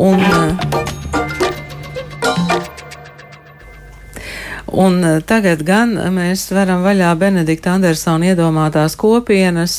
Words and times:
Un, 0.00 0.14
uh, 0.14 0.90
Un 4.72 5.04
eh, 5.04 5.18
tagad 5.26 5.62
gan 5.66 5.92
mēs 6.14 6.46
varam 6.54 6.84
vaļā 6.84 7.10
Benedikta 7.18 7.74
Andersona 7.74 8.30
iedomātās 8.30 8.94
kopienas 8.98 9.74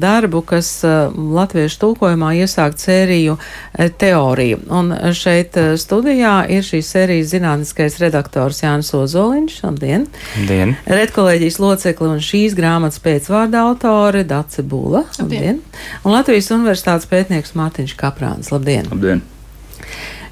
darbu, 0.00 0.42
kas 0.48 0.70
eh, 0.86 1.12
latviešu 1.12 1.80
tulkojumā 1.84 2.32
iesākt 2.40 2.80
sēriju 2.80 3.36
eh, 3.36 3.90
teoriju. 4.00 4.62
Un 4.72 4.92
šeit 5.16 5.58
studijā 5.80 6.34
ir 6.52 6.64
šīs 6.66 6.92
sērijas 6.94 7.34
zinātniskais 7.34 7.98
redaktors 8.02 8.62
Jānis 8.64 8.94
Ozoliņš. 8.96 9.58
Labdien! 9.66 10.06
Labdien! 10.38 10.76
Redkolēģijas 10.88 11.60
locekli 11.60 12.08
un 12.14 12.22
šīs 12.24 12.56
grāmatas 12.58 13.02
pēcvārda 13.04 13.66
autore 13.68 14.24
Dace 14.28 14.64
Būla. 14.64 15.04
Labdien! 15.20 15.60
Un 16.04 16.16
Latvijas 16.16 16.48
universitātes 16.56 17.10
pētnieks 17.10 17.54
Mārtiņš 17.60 17.98
Kaprāns. 18.00 18.54
Labdien! 18.54 18.88
Labdien! 18.90 19.22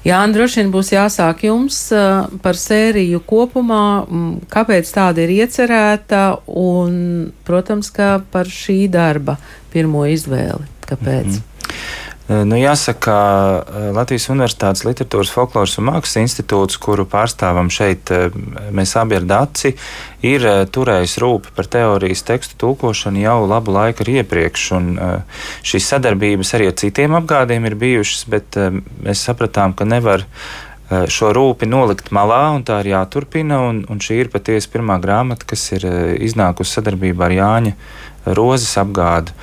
Jā, 0.07 0.19
droši 0.31 0.61
vien 0.61 0.69
būs 0.71 0.93
jāsāk 0.93 1.43
jums 1.43 1.77
par 2.43 2.55
sēriju 2.55 3.19
kopumā, 3.27 4.07
kāpēc 4.51 4.91
tāda 4.95 5.25
ir 5.25 5.33
iecerēta 5.41 6.23
un, 6.47 6.93
protams, 7.43 7.91
kā 7.91 8.13
par 8.31 8.47
šī 8.47 8.87
darba 8.91 9.35
pirmo 9.73 10.05
izvēli. 10.07 10.65
Kāpēc? 10.87 11.25
Mm 11.25 11.35
-hmm. 11.35 11.58
Nu, 12.29 12.53
jāsaka, 12.59 13.13
Latvijas 13.97 14.27
Universitātes 14.29 14.83
Literatūras 14.85 15.31
folkloras 15.33 15.71
un 15.81 15.87
mākslas 15.87 16.19
institūts, 16.21 16.77
kuru 16.77 17.07
pārstāvam 17.09 17.71
šeit 17.73 18.11
mēs 18.75 18.93
abi 19.01 19.17
ar 19.17 19.25
Daci, 19.25 19.71
ir 20.21 20.45
turējis 20.69 21.17
rūpi 21.23 21.55
par 21.57 21.65
teorijas 21.73 22.21
tekstu 22.27 22.59
tulkošanu 22.61 23.23
jau 23.23 23.39
labu 23.49 23.73
laiku 23.73 24.05
iepriekš. 24.13 24.67
Šīs 25.65 25.89
sadarbības 25.89 26.53
arī 26.59 26.69
ar 26.69 26.77
citiem 26.77 27.17
apgādiem 27.17 27.65
ir 27.65 27.77
bijušas, 27.81 28.27
bet 28.29 28.61
mēs 28.61 29.25
sapratām, 29.25 29.73
ka 29.73 29.89
nevar 29.89 30.27
šo 30.89 31.31
rūpi 31.33 31.65
nolikt 31.69 32.13
malā, 32.13 32.43
un 32.53 32.61
tā 32.65 32.83
ir 32.83 32.91
jāturpina. 32.93 33.63
Un, 33.71 33.81
un 33.89 34.01
šī 34.01 34.21
ir 34.23 34.29
patiesi 34.33 34.69
pirmā 34.69 34.99
grāmata, 35.01 35.49
kas 35.49 35.65
ir 35.77 35.85
iznākusi 36.29 36.77
sadarbībā 36.77 37.25
ar 37.25 37.35
Jāņa 37.39 37.75
Rozes 38.37 38.71
apgādu. 38.81 39.33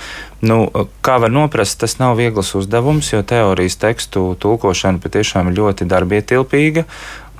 Nu, 0.47 0.67
kā 1.05 1.17
var 1.23 1.33
noprast, 1.33 1.79
tas 1.81 1.97
nav 1.98 2.19
viegls 2.19 2.53
uzdevums, 2.59 3.09
jo 3.12 3.23
teorijas 3.27 3.79
tekstu 3.81 4.34
tulkošana 4.41 5.01
patiešām 5.03 5.51
ir 5.51 5.56
ļoti 5.61 5.89
darbietilpīga. 5.89 6.84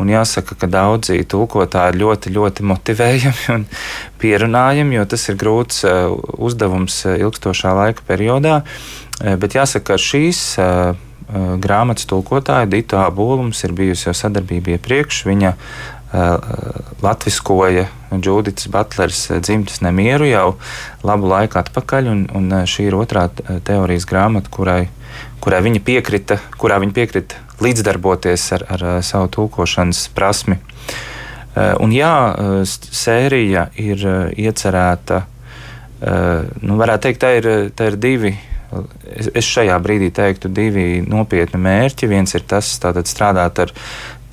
Un 0.00 0.11
jāsaka, 0.12 0.56
ka 0.61 0.69
daudzi 0.69 1.22
tulkotāji 1.24 1.94
ir 1.94 2.00
ļoti, 2.02 2.33
ļoti 2.36 2.64
motivējami 2.69 3.47
un 3.55 3.67
pierunājami, 4.20 4.98
jo 4.98 5.05
tas 5.08 5.28
ir 5.30 5.39
grūts 5.41 5.84
uh, 5.89 6.12
uzdevums 6.36 6.98
uh, 7.06 7.17
ilgstošā 7.17 7.72
laika 7.77 8.05
periodā. 8.08 8.61
Uh, 8.61 9.36
bet 9.41 9.56
jāsaka, 9.56 9.94
ka 9.94 10.00
šīs 10.00 10.42
grāmatas 11.27 12.06
tulkotāja 12.06 12.69
Dita 12.70 13.00
Abulums 13.02 13.64
ir 13.67 13.72
bijusi 13.74 14.06
jau 14.06 14.12
sadarbība 14.14 14.77
iepriekš. 14.77 15.24
Viņa 15.27 15.50
latviskoja 17.02 17.89
Džudits 18.22 18.69
Butlers 18.72 19.27
dzimtas 19.45 19.83
nemieru 19.84 20.28
jau 20.28 20.47
labu 21.06 21.31
laiku 21.31 21.61
atpakaļ, 21.61 22.11
un, 22.12 22.23
un 22.36 22.62
šī 22.69 22.89
ir 22.91 22.98
otrā 22.98 23.27
teorijas 23.67 24.08
grāmata, 24.08 24.53
kurai, 24.53 24.86
kurai 25.45 25.62
viņa 25.67 25.83
piekrita, 25.86 26.41
kurā 26.61 26.81
viņa 26.83 26.97
piekrita 26.97 27.45
līdzdarboties 27.64 28.48
ar, 28.56 28.67
ar 28.77 28.86
savu 29.06 29.31
tulkošanas 29.36 30.06
prasmi. 30.17 30.58
Un 31.81 31.92
jā, 31.95 32.12
sērija 32.69 33.70
ir 33.81 34.03
iecerēta, 34.36 35.23
nu, 36.61 36.77
varētu 36.77 37.08
teikt, 37.08 37.23
tā 37.23 37.33
ir, 37.39 37.48
tā 37.73 37.89
ir 37.92 37.97
divi 38.01 38.34
es 39.34 39.47
šajā 39.47 39.77
brīdī 39.83 40.11
teiktu 40.14 40.51
divi 40.53 41.01
nopietni 41.06 41.61
mērķi. 41.62 42.08
Viens 42.11 42.34
ir 42.36 42.45
tas, 42.48 42.73
tātad 42.83 43.08
strādāt 43.08 43.61
ar 43.62 43.73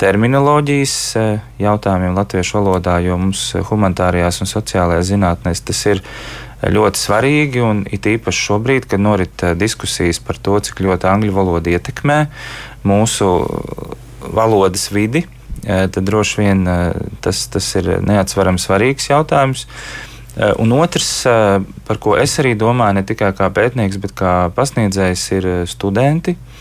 terminoloģijas 0.03 0.95
eh, 1.15 1.43
jautājumiem 1.63 2.17
latviešu 2.17 2.59
valodā, 2.59 2.97
jo 3.05 3.17
mums 3.19 3.45
humanitārajās 3.69 4.41
un 4.43 4.49
sociālajās 4.51 5.11
zinātnēs 5.13 5.63
tas 5.63 5.83
ir 5.87 6.01
ļoti 6.73 6.99
svarīgi, 6.99 7.61
un 7.63 7.83
it 7.91 8.07
īpaši 8.07 8.47
šobrīd, 8.49 8.87
kad 8.91 9.03
norit 9.03 9.45
eh, 9.45 9.55
diskusijas 9.59 10.19
par 10.23 10.39
to, 10.43 10.57
cik 10.67 10.83
ļoti 10.83 11.09
angļu 11.11 11.35
valoda 11.35 11.75
ietekmē 11.75 12.19
mūsu 12.87 13.29
valodas 14.23 14.89
vidi, 14.95 15.23
eh, 15.63 15.85
tad 15.87 16.09
droši 16.09 16.41
vien 16.41 16.65
tas, 17.23 17.45
tas 17.53 17.69
ir 17.79 17.93
neatsverams 18.03 18.67
svarīgs 18.67 19.11
jautājums. 19.11 19.67
Un 20.33 20.71
otrs, 20.73 21.27
par 21.85 21.99
ko 22.01 22.15
es 22.17 22.31
arī 22.41 22.55
domāju, 22.57 22.95
ne 22.97 23.03
tikai 23.05 23.27
kā 23.37 23.51
pētnieks, 23.53 23.99
bet 24.01 24.15
kā 24.17 24.31
pasniedzējs, 24.55 25.25
ir 25.37 25.45
studenti. 25.69 26.33
Uh, 26.33 26.52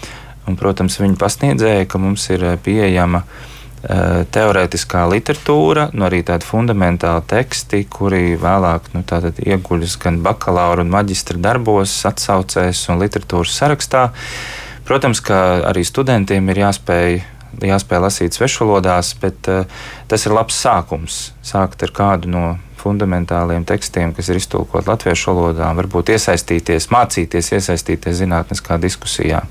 Un, 0.49 0.59
protams, 0.59 0.99
viņa 0.99 1.19
pasniedzēja, 1.21 1.87
ka 1.91 2.01
mums 2.03 2.25
ir 2.35 2.43
eh, 2.43 2.57
pieejama 2.59 3.23
uh, 3.23 3.51
teorētiskā 3.83 5.05
literatūra, 5.11 5.89
nu 5.95 6.07
arī 6.07 6.23
tādi 6.27 6.47
fundamentāli 6.47 7.23
teksti, 7.31 7.85
kuri 7.91 8.35
vēlāk 8.41 8.91
nu, 8.95 9.03
ieguļas 9.03 9.97
gan 10.03 10.19
bakalaura 10.23 10.83
un 10.83 10.91
maģistra 10.91 11.39
darbos, 11.43 11.95
atsaucēs 12.11 12.89
un 12.91 13.03
literatūras 13.03 13.55
sarakstā. 13.63 14.09
Protams, 14.87 15.23
ka 15.23 15.63
arī 15.71 15.85
studentiem 15.87 16.51
ir 16.51 16.65
jāspēj, 16.65 17.23
jāspēj 17.63 18.03
lasīt 18.03 18.35
svešvalodās, 18.35 19.15
bet 19.23 19.51
uh, 19.51 19.63
tas 20.11 20.27
ir 20.27 20.35
labs 20.35 20.59
sākums. 20.59 21.23
Sākt 21.47 21.87
ar 21.87 21.95
kādu 21.95 22.35
no 22.35 22.45
fundamentāliem 22.83 23.63
tekstiem, 23.63 24.11
kas 24.17 24.31
ir 24.33 24.43
iztulkot 24.43 24.91
latviešu 24.91 25.31
valodā, 25.31 25.71
varbūt 25.79 26.11
iesaistīties, 26.17 26.91
mācīties, 26.91 27.55
iesaistīties 27.55 28.25
zinātniskā 28.25 28.83
diskusijā. 28.83 29.45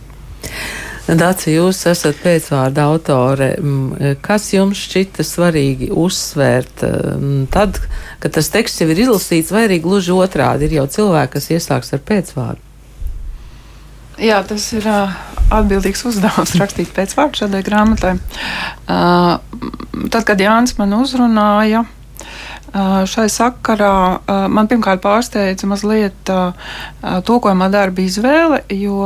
Dāci, 1.12 1.56
jūs 1.58 1.82
esat 1.90 2.20
pēcvārda 2.24 2.86
autore. 2.88 3.50
Kas 4.24 4.52
jums 4.54 4.80
šķita 4.86 5.26
svarīgi 5.28 5.90
uzsvērt 5.92 6.84
tad, 7.52 7.80
kad 8.22 8.36
tas 8.38 8.52
teksts 8.54 8.84
jau 8.84 8.88
ir 8.94 9.02
izlasīts, 9.08 9.52
vai 9.52 9.66
arī 9.68 9.82
gluži 9.84 10.14
otrādi 10.16 10.70
ir 10.70 10.78
jau 10.80 10.86
cilvēki, 10.96 11.34
kas 11.36 11.50
iesāks 11.58 11.92
ar 11.98 12.04
pēcvārdu? 12.08 12.68
Jā, 14.22 14.44
tas 14.46 14.68
ir 14.78 14.86
uh, 14.86 15.16
atbildīgs 15.50 16.06
uzdevums 16.06 16.54
rakstīt 16.62 16.92
pēcvārdu 16.94 17.42
šādai 17.42 17.64
grāmatai. 17.66 18.14
Uh, 18.86 19.42
tad, 20.14 20.22
kad 20.28 20.44
Jānis 20.44 20.78
man 20.78 20.94
uzrunāja, 21.00 21.82
uh, 21.82 22.01
Šai 22.72 23.26
sakarā 23.28 24.22
man 24.48 24.70
pirmkārt 24.72 25.02
pārsteidza 25.04 25.68
mazliet 25.68 26.32
tulkojumā 27.28 27.68
darba 27.74 28.06
izvēle, 28.06 28.62
jo 28.72 29.04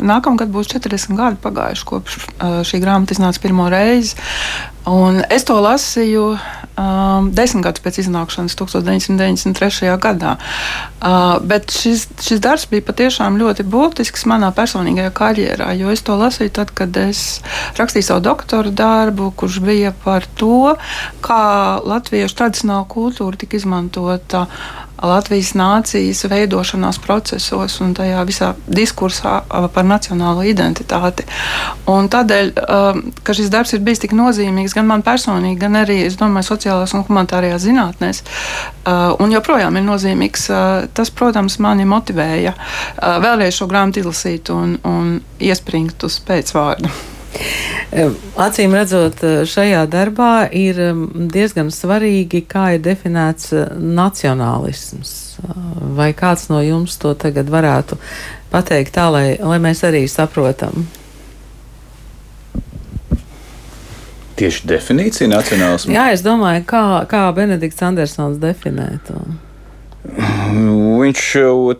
nākamgad 0.00 0.48
būs 0.54 0.70
40 0.72 1.18
gadi 1.18 1.40
pagājuši 1.44 1.88
kopš 1.90 2.18
šī 2.70 2.80
grāmata 2.80 3.12
iznāca 3.12 3.42
pirmo 3.44 3.68
reizi. 3.72 4.16
Un 4.88 5.20
es 5.28 5.44
to 5.44 5.58
lasīju 5.60 6.30
um, 6.80 7.30
desmit 7.34 7.64
gadus 7.66 7.82
pēc 7.84 8.00
iznākšanas, 8.04 8.56
1993. 8.58 9.92
gadā. 10.02 10.36
Uh, 11.04 11.36
bet 11.44 11.72
šis, 11.74 12.06
šis 12.24 12.42
darbs 12.44 12.66
bija 12.70 12.84
patiešām 12.86 13.38
ļoti 13.40 13.66
būtisks 13.68 14.26
manā 14.30 14.50
personīgajā 14.56 15.12
karjerā, 15.14 15.70
jo 15.78 15.92
es 15.94 16.04
to 16.06 16.16
lasīju 16.18 16.54
tad, 16.60 16.72
kad 16.76 16.96
es 17.00 17.42
rakstīju 17.78 18.08
savu 18.08 18.24
doktora 18.24 18.72
darbu, 18.74 19.30
kurš 19.36 19.60
bija 19.64 19.94
par 20.04 20.26
to, 20.38 20.74
kā 21.24 21.44
latviešu 21.84 22.40
tradicionāla 22.40 22.88
kultūra 22.90 23.38
tika 23.40 23.60
izmantota 23.60 24.46
Latvijas 25.02 25.52
nācijas 25.58 26.24
veidošanās 26.30 27.00
procesos 27.02 27.80
un 27.82 27.94
tajā 27.96 28.22
visā 28.28 28.52
diskursā 28.66 29.40
par 29.48 29.86
nacionālo 29.88 30.44
identitāti. 30.46 31.26
Un 31.90 32.08
tādēļ, 32.12 32.52
ka 33.26 33.36
šis 33.36 33.50
darbs 33.52 33.74
ir 33.74 33.82
bijis 33.84 34.04
tik 34.04 34.14
nozīmīgs 34.16 34.76
gan 34.76 34.88
man 34.88 35.04
personīgi, 35.06 35.58
gan 35.60 35.80
arī, 35.82 36.00
es 36.06 36.18
domāju, 36.20 36.52
sociālās 36.52 36.94
un 36.94 37.04
humanitārajās 37.08 37.66
zinātnēs, 37.66 38.22
un 39.20 39.34
joprojām 39.34 39.80
ir 39.80 39.86
nozīmīgs, 39.88 40.46
tas, 40.94 41.10
protams, 41.10 41.58
mani 41.58 41.88
motivēja 41.88 42.54
vēlreiz 43.24 43.58
šo 43.58 43.68
grāmatu 43.70 44.04
izlasīt 44.04 44.52
un, 44.54 44.78
un 44.88 45.18
iespringt 45.42 46.06
uz 46.06 46.20
pēcvārdu. 46.24 46.92
Acīm 47.94 48.72
redzot, 48.74 49.20
šajā 49.46 49.84
darbā 49.86 50.48
ir 50.50 50.80
diezgan 51.30 51.70
svarīgi, 51.70 52.42
kā 52.50 52.72
ir 52.74 52.82
definēts 52.82 53.52
nacionālisms. 53.78 55.12
Vai 55.94 56.10
kāds 56.16 56.48
no 56.50 56.58
jums 56.64 56.98
to 56.98 57.14
tagad 57.14 57.52
varētu 57.52 57.98
pateikt 58.50 58.96
tā, 58.96 59.06
lai, 59.14 59.24
lai 59.38 59.60
mēs 59.62 59.84
arī 59.86 60.04
saprotam? 60.10 60.88
Tieši 64.34 64.66
definīcija 64.66 65.30
nacionālisma? 65.30 65.94
Jā, 65.94 66.08
es 66.16 66.22
domāju, 66.26 66.64
kā, 66.66 66.84
kā 67.10 67.28
Benedikts 67.36 67.82
Andersons 67.86 68.42
definē 68.42 68.88
to. 69.06 69.20
Viņš 70.04 71.20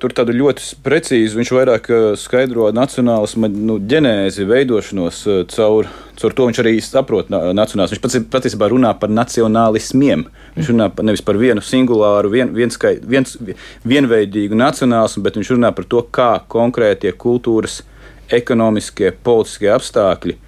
tur 0.00 0.12
tādu 0.16 0.32
ļoti 0.32 0.78
precīzi, 0.84 1.36
viņš 1.36 1.50
vairāk 1.52 1.88
skaidro 2.16 2.70
nacionālismu 2.72 3.50
nu, 3.52 3.76
ģenēzi, 3.84 4.46
veidošanos 4.48 5.18
caur, 5.52 5.90
caur 6.16 6.36
to 6.36 6.46
viņš 6.48 6.60
arī 6.62 6.72
saprot 6.80 7.28
nacionālismu. 7.28 7.98
Viņš 7.98 8.02
pats, 8.04 8.16
patiesībā 8.32 8.70
runā 8.72 8.94
par 8.96 9.12
nacionālismiem. 9.12 10.24
Viņš 10.56 10.70
runā 10.72 10.88
par, 10.96 11.04
nevis 11.04 11.24
par 11.26 11.36
vienu 11.40 11.64
singulāru, 11.64 12.32
vien, 12.32 12.54
vienskai, 12.56 12.96
viens, 13.04 13.36
vienveidīgu 13.84 14.56
nacionālismu, 14.56 15.24
bet 15.26 15.36
viņš 15.36 15.52
runā 15.58 15.74
par 15.76 15.88
to, 15.92 16.00
kā 16.08 16.30
konkrētie 16.48 17.12
kultūras, 17.12 17.82
ekonomiskie, 18.32 19.12
politiskie 19.24 19.68
apstākļi 19.74 20.38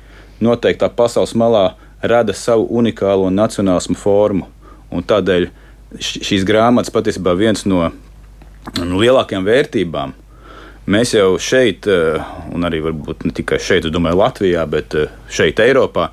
noteiktā 0.41 0.89
pasaules 0.97 1.37
malā 1.37 1.75
rada 2.01 2.33
savu 2.37 2.67
unikālo 2.81 3.29
nacionālismu 3.33 4.01
formu. 4.01 4.49
Un 4.93 5.05
tādēļ 5.05 5.51
šīs 6.03 6.45
grāmatas 6.47 6.93
patiesībā 6.95 7.35
viens 7.39 7.67
no 7.69 7.91
lielākajām 8.77 9.47
vērtībām. 9.47 10.15
Mēs 10.87 11.17
jau 11.17 11.35
šeit, 11.43 11.87
eh, 11.91 12.23
un 12.55 12.63
arī 12.63 12.79
varbūt 12.85 13.25
ne 13.27 13.33
tikai 13.35 13.59
šeit, 13.59 13.89
domāju, 13.91 14.21
Latvijā, 14.21 14.63
bet 14.71 14.95
eh, 14.95 15.09
šeit, 15.29 15.59
Eiropā, 15.59 16.11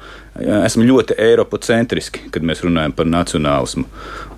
esam 0.66 0.82
ļoti 0.82 1.14
eiropocentriski, 1.22 2.32
kad 2.34 2.42
mēs 2.42 2.64
runājam 2.66 2.96
par 2.98 3.06
nacionālismu. 3.06 3.84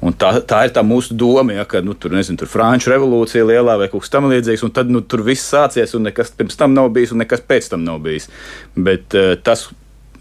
Un 0.04 0.18
tā, 0.20 0.34
tā 0.44 0.66
ir 0.68 0.74
tā 0.76 0.84
mūsu 0.84 1.16
doma, 1.16 1.56
ja, 1.56 1.64
ka 1.64 1.80
nu, 1.80 1.96
tur, 1.96 2.12
nezinu, 2.12 2.42
tur 2.42 2.52
Franču 2.52 2.92
revolūcija 2.92 3.48
lielā 3.48 3.78
vai 3.80 3.88
kaut 3.88 4.04
kas 4.04 4.12
tamlīdzīgs, 4.18 4.66
un 4.68 4.76
tad 4.76 4.92
nu, 4.92 5.00
tur 5.00 5.24
viss 5.24 5.48
sācies, 5.48 5.96
un 5.96 6.04
nekas 6.10 6.36
pirms 6.36 6.60
tam 6.60 6.76
nav 6.76 6.92
bijis, 6.92 7.16
un 7.16 7.24
nekas 7.24 7.46
pēc 7.48 7.72
tam 7.72 7.88
nav 7.88 8.04
bijis. 8.04 8.28
Bet 8.76 9.16
tas 9.48 9.70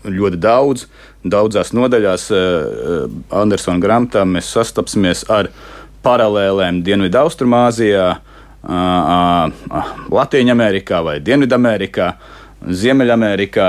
ļoti 0.04 0.40
daudz, 0.42 0.86
daudzās 1.24 1.72
nodaļās 1.76 2.28
uh, 2.34 3.08
Andersona 3.32 3.82
grāmatā 3.82 4.24
mēs 4.28 4.52
sastapsimies 4.54 5.24
ar 5.32 5.50
paralēlēm 6.04 6.82
Dienvidu 6.84 7.22
Austrumāzijā, 7.22 8.14
Latvijā, 8.64 10.48
Amerikā 10.52 11.04
vai 11.04 11.20
Dienvidamerikā. 11.24 12.14
Ziemeļamerikā, 12.64 13.66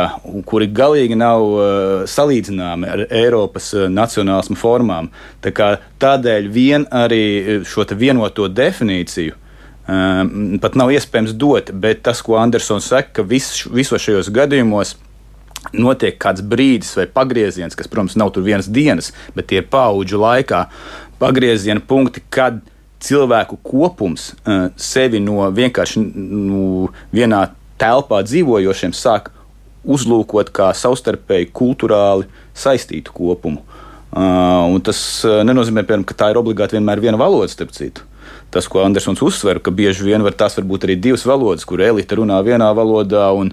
kuri 0.47 0.69
galīgi 0.71 1.17
nav 1.19 1.41
uh, 1.43 1.63
salīdzināmi 2.07 2.88
ar 2.88 3.01
Eiropas 3.09 3.73
uh, 3.75 3.89
nacionālismu 3.91 4.55
formām. 4.55 5.09
Tā 5.43 5.73
tādēļ 5.99 6.47
vien 6.47 6.85
arī 6.95 7.59
šo 7.67 7.83
vienoto 7.91 8.47
definīciju 8.47 9.35
uh, 9.35 10.21
pat 10.63 10.79
nav 10.79 10.93
iespējams 10.95 11.35
dot, 11.35 11.73
bet 11.75 12.05
tas, 12.07 12.23
ko 12.23 12.39
Andersons 12.39 12.88
saka, 12.88 13.17
ka 13.19 13.27
vis, 13.27 13.65
visos 13.67 13.99
šajos 13.99 14.31
gadījumos 14.31 14.95
notiek 15.73 16.17
kāds 16.21 16.44
brīdis 16.45 16.94
vai 17.00 17.07
pagrieziens, 17.09 17.75
kas, 17.77 17.89
protams, 17.91 18.17
nav 18.19 18.33
tur 18.35 18.45
vienas 18.45 18.69
dienas, 18.69 19.12
bet 19.35 19.50
tie 19.50 19.62
ir 19.62 19.69
paudžu 19.71 20.19
laikā 20.21 20.65
pagrieziena 21.21 21.83
punkti, 21.83 22.23
kad 22.29 22.59
cilvēku 23.06 23.59
kopums 23.63 24.33
uh, 24.33 24.67
sevi 24.75 25.21
no 25.23 25.45
vienkārši 25.53 26.01
nu, 26.01 26.89
vienā 27.15 27.47
telpā 27.81 28.21
dzīvojošiem 28.25 28.95
sāk 28.95 29.31
uzlūkot 29.85 30.50
kā 30.56 30.71
savstarpēji 30.73 31.51
kultūrāli 31.53 32.29
saistītu 32.57 33.13
kopumu. 33.13 33.62
Uh, 34.15 34.77
tas 34.85 35.00
nenozīmē, 35.25 35.83
piemēram, 35.83 36.06
ka 36.07 36.15
tā 36.17 36.31
ir 36.31 36.39
obligāti 36.39 36.77
vienmēr 36.77 37.01
viena 37.03 37.19
valoda, 37.19 37.51
starp 37.51 37.73
citu. 37.75 38.06
Tas, 38.53 38.69
ko 38.71 38.85
Andersons 38.85 39.19
uzsver, 39.25 39.59
ka 39.59 39.73
bieži 39.75 40.06
vien 40.07 40.23
var, 40.23 40.35
tās 40.38 40.56
būt 40.56 40.88
arī 40.88 40.95
divas 41.01 41.25
valodas, 41.27 41.65
kur 41.67 41.81
elite 41.83 42.15
runā 42.15 42.38
vienā 42.45 42.69
valodā 42.77 43.27
un 43.35 43.51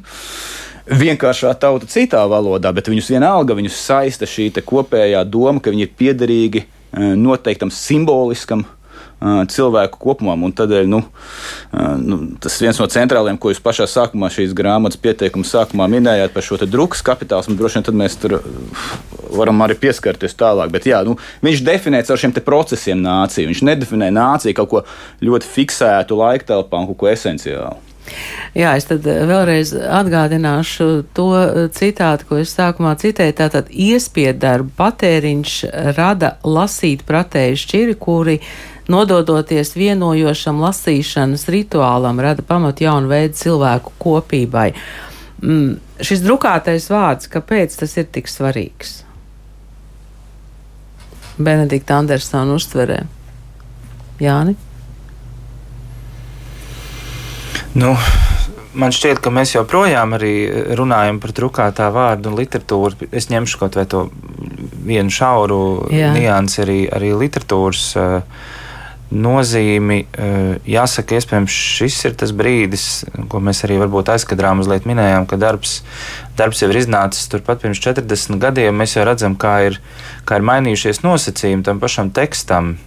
vienkāršā 0.87 1.55
tauta 1.61 1.88
citā 1.90 2.23
valodā, 2.31 2.73
bet 2.75 2.90
viņus 2.90 3.11
vienalga 3.14 3.56
viņus 3.58 3.81
saista 3.87 4.29
šī 4.29 4.50
kopējā 4.67 5.25
doma, 5.29 5.61
ka 5.62 5.75
viņi 5.75 5.87
ir 5.87 5.96
piederīgi 5.99 6.64
noteiktam 7.17 7.70
simboliskam 7.73 8.67
uh, 8.67 8.79
cilvēku 9.23 10.00
kopumā. 10.02 10.34
Tādēļ 10.56 10.88
nu, 10.90 11.02
nu, 12.02 12.19
tas 12.43 12.58
viens 12.62 12.79
no 12.81 12.88
centrālajiem, 12.90 13.38
ko 13.40 13.52
jūs 13.52 13.62
pašā 13.62 13.87
sākumā 13.90 14.31
šīs 14.32 14.55
grāmatas 14.56 15.00
pieteikuma 15.02 15.46
sākumā 15.46 15.88
minējāt 15.93 16.34
par 16.34 16.46
šo 16.46 16.58
drukas 16.67 17.05
kapitālismu, 17.06 17.56
droši 17.58 17.78
vien 17.78 17.87
tad 17.88 17.99
mēs 17.99 18.19
tur 18.20 18.38
varam 19.32 19.62
arī 19.64 19.78
pieskarties 19.78 20.37
tālāk. 20.38 20.73
Bet 20.75 20.88
jā, 20.90 21.02
nu, 21.06 21.17
viņš 21.44 21.64
definē 21.67 22.02
ar 22.02 22.20
šiem 22.20 22.35
procesiem 22.43 23.02
nāciju. 23.05 23.52
Viņš 23.52 23.64
nedefinē 23.70 24.11
nāciju 24.14 24.58
kaut 24.58 24.73
ko 24.73 24.85
ļoti 25.23 25.55
fiksētu 25.55 26.19
laiktelpā 26.19 26.82
un 26.82 26.90
kaut 26.90 27.02
ko 27.05 27.12
esenciālu. 27.12 27.92
Jā, 28.59 28.75
es 28.76 28.85
tad 28.88 29.06
vēlreiz 29.06 29.73
atgādināšu 29.73 30.88
to 31.17 31.29
citātu, 31.73 32.29
ko 32.29 32.41
es 32.43 32.53
sākumā 32.56 32.93
citēju. 33.00 33.37
Tātad 33.38 33.70
iespiedu 33.73 34.43
darbu 34.43 34.75
patēriņš 34.76 35.55
rada 35.97 36.35
lasīt 36.44 37.06
pratēju 37.09 37.61
šķiri, 37.62 37.97
kuri 38.00 38.37
nododoties 38.93 39.73
vienojošam 39.79 40.61
lasīšanas 40.62 41.47
rituālam, 41.53 42.20
rada 42.20 42.44
pamatu 42.44 42.85
jaunu 42.85 43.09
veidu 43.12 43.38
cilvēku 43.41 43.94
kopībai. 44.03 44.73
Mm, 45.43 45.79
šis 46.03 46.23
drukātais 46.23 46.91
vārds, 46.93 47.31
kāpēc 47.32 47.79
tas 47.81 47.97
ir 47.99 48.11
tik 48.12 48.29
svarīgs? 48.31 49.00
Benedikta 51.43 51.97
Andersona 51.99 52.59
uztverē. 52.59 53.00
Jāni? 54.23 54.55
Nu, 57.79 57.95
man 58.77 58.93
šķiet, 58.93 59.21
ka 59.25 59.33
mēs 59.33 59.55
joprojām 59.55 60.17
arī 60.19 60.35
runājam 60.79 61.21
par 61.23 61.33
drukātā 61.37 61.89
vārdu 61.95 62.33
un 62.33 62.41
literatūru. 62.41 63.09
Es 63.13 63.31
ņemšu 63.33 63.61
kaut 63.63 63.79
vai 63.81 63.87
to 63.89 64.07
vienu 64.87 65.13
šauru 65.13 65.63
niansi 65.93 66.65
arī, 66.67 66.81
arī 66.93 67.15
literatūras. 67.25 67.87
Uh, 67.97 68.43
nozīmi. 69.13 69.99
Eh, 70.13 70.59
jāsaka, 70.67 71.17
iespējams, 71.19 71.53
šis 71.53 71.99
ir 72.09 72.17
tas 72.19 72.33
brīdis, 72.33 73.05
ko 73.29 73.41
mēs 73.45 73.63
arī 73.67 73.79
aizkadrā 73.79 74.55
mazliet 74.57 74.87
minējām, 74.89 75.27
ka 75.29 75.37
darbs, 75.37 75.83
darbs 76.37 76.63
jau 76.63 76.71
ir 76.71 76.81
iznācis 76.81 77.29
turpat 77.29 77.61
pirms 77.63 77.81
40 77.81 78.41
gadiem. 78.41 78.75
Mēs 78.75 78.97
jau 78.97 79.05
redzam, 79.05 79.37
kā 79.37 79.69
ir, 79.69 79.81
kā 80.25 80.37
ir 80.41 80.43
mainījušies 80.49 81.03
nosacījumi 81.05 81.65
tam 81.65 81.81
pašam 81.81 82.11
tekstam. 82.11 82.79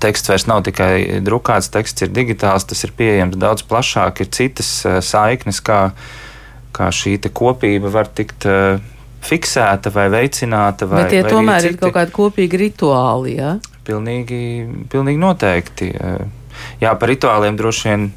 Teksts 0.00 0.30
vairs 0.30 0.46
nav 0.48 0.62
tikai 0.64 1.20
drukāts, 1.24 1.68
teksts 1.72 2.06
ir 2.06 2.12
digitāls, 2.14 2.64
tas 2.68 2.80
ir 2.86 2.94
pieejams 2.96 3.36
daudz 3.36 3.66
plašāk, 3.68 4.24
ir 4.24 4.32
citas 4.32 4.70
eh, 4.88 5.00
saiknes, 5.04 5.60
kā, 5.64 5.82
kā 6.72 6.88
šī 6.88 7.18
kopība 7.28 7.92
var 7.92 8.08
tikt 8.08 8.46
uh, 8.48 8.80
fiksēta 9.22 9.92
vai 9.94 10.08
veicināta. 10.12 10.86
Vai, 10.90 11.04
Bet 11.04 11.14
tie 11.14 11.24
tomēr 11.26 11.70
ir 11.70 11.78
kaut 11.80 11.94
kādi 11.96 12.14
kopīgi 12.14 12.60
rituāli. 12.66 13.36
Ja? 13.38 13.56
Pilnīgi, 13.86 14.42
pilnīgi 14.90 15.20
noteikti. 15.22 15.90
Jā, 16.82 16.94
par 16.98 17.10
rituāliem 17.10 17.58
droši 17.58 17.90
vien, 17.90 18.08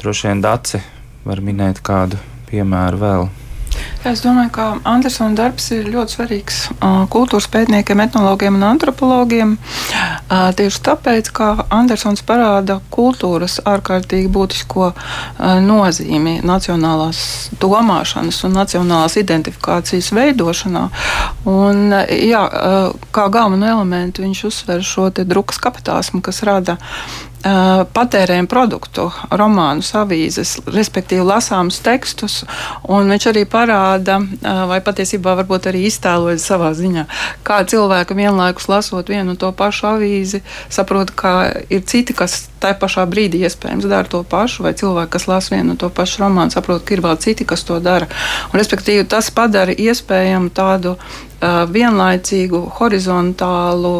droši 0.00 0.30
vien 0.30 0.44
Dace 0.44 0.82
var 1.26 1.42
minēt 1.44 1.82
kādu 1.84 2.20
piemēru 2.50 3.02
vēl. 3.02 3.28
Es 4.06 4.22
domāju, 4.22 4.52
ka 4.54 4.66
Andersona 4.86 5.34
darbs 5.36 5.66
ir 5.74 5.88
ļoti 5.90 6.14
svarīgs 6.14 6.60
kultūras 7.12 7.48
pētniekiem, 7.52 8.00
etnologiem 8.06 8.56
un 8.56 8.64
antropologiem. 8.68 9.56
Tieši 10.26 10.80
tāpēc, 10.82 11.28
ka 11.30 11.48
Andersons 11.70 12.24
parāda 12.26 12.80
kultūras 12.90 13.60
ārkārtīgi 13.62 14.26
būtisko 14.34 14.88
nozīmi 15.62 16.40
nacionālās 16.46 17.20
domāšanas 17.62 18.40
un 18.48 18.58
nacionālās 18.58 19.14
identifikācijas 19.22 20.10
veidošanā. 20.16 20.88
Un, 21.46 21.94
jā, 22.10 22.42
kā 23.14 23.28
galveno 23.30 23.70
elementu 23.76 24.26
viņš 24.26 24.42
uzsver 24.50 24.82
šo 24.82 25.12
drukas 25.22 25.62
kapitālismu, 25.62 26.24
kas 26.26 26.42
rada 26.46 26.80
patērējam 27.42 28.48
produktu, 28.50 29.06
romānus, 29.30 29.92
avīzes, 29.94 30.56
respektīvi 30.72 31.24
lasāmus 31.26 31.78
tekstus. 31.84 32.40
Viņš 32.86 33.28
arī 33.30 33.44
parāda, 33.50 34.18
vai 34.70 34.80
patiesībā 34.84 35.36
varbūt 35.42 35.68
arī 35.70 35.84
iztēlojas 35.86 36.46
savā 36.48 36.72
ziņā, 36.76 37.06
kā 37.46 37.60
cilvēki 37.68 38.16
vienlaikus 38.18 38.68
lasot 38.72 39.12
vienu 39.12 39.34
un 39.34 39.40
to 39.40 39.52
pašu 39.52 39.92
avīzi, 39.92 40.42
saprot, 40.72 41.12
ka 41.14 41.36
ir 41.70 41.84
citi, 41.86 42.16
kas 42.16 42.48
tajā 42.62 42.78
pašā 42.80 43.06
brīdī 43.10 43.44
iespējams 43.46 43.86
dara 43.90 44.08
to 44.10 44.22
pašu, 44.26 44.64
vai 44.66 44.74
cilvēki, 44.78 45.12
kas 45.12 45.28
lasa 45.30 45.54
vienu 45.54 45.74
un 45.74 45.80
to 45.80 45.90
pašu 45.92 46.24
romānu, 46.24 46.54
saprot, 46.54 46.82
ka 46.86 46.96
ir 46.96 47.04
vēl 47.04 47.20
citi, 47.22 47.46
kas 47.48 47.64
to 47.68 47.78
dara. 47.84 48.08
Un, 48.50 48.58
respektīvi, 48.58 49.06
tas 49.08 49.30
padara 49.34 49.74
iespējamu 49.76 50.50
tādu 50.56 50.96
vienlaicīgu, 51.42 52.60
horizontālu 52.78 53.92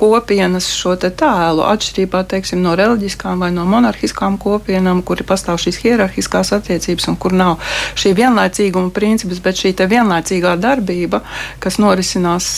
kopienas 0.00 0.68
šo 0.74 0.96
tēlu, 0.98 1.62
atšķirībā 1.68 2.24
teiksim, 2.30 2.62
no 2.64 2.74
reliģiskām 2.78 3.44
vai 3.44 3.52
no 3.54 3.66
monarhiskām 3.68 4.38
kopienām, 4.42 5.04
kur 5.06 5.22
pastāv 5.26 5.60
šīs 5.62 5.80
hierarhiskās 5.84 6.52
attiecības 6.56 7.08
un 7.12 7.20
kur 7.20 7.36
nav 7.36 7.62
šī 8.00 8.14
vienlaicīguma 8.18 8.90
princips, 8.94 9.42
bet 9.44 9.60
šī 9.60 9.74
vienlaicīgā 9.94 10.56
darbība, 10.60 11.22
kas 11.62 11.78
norisinās 11.82 12.50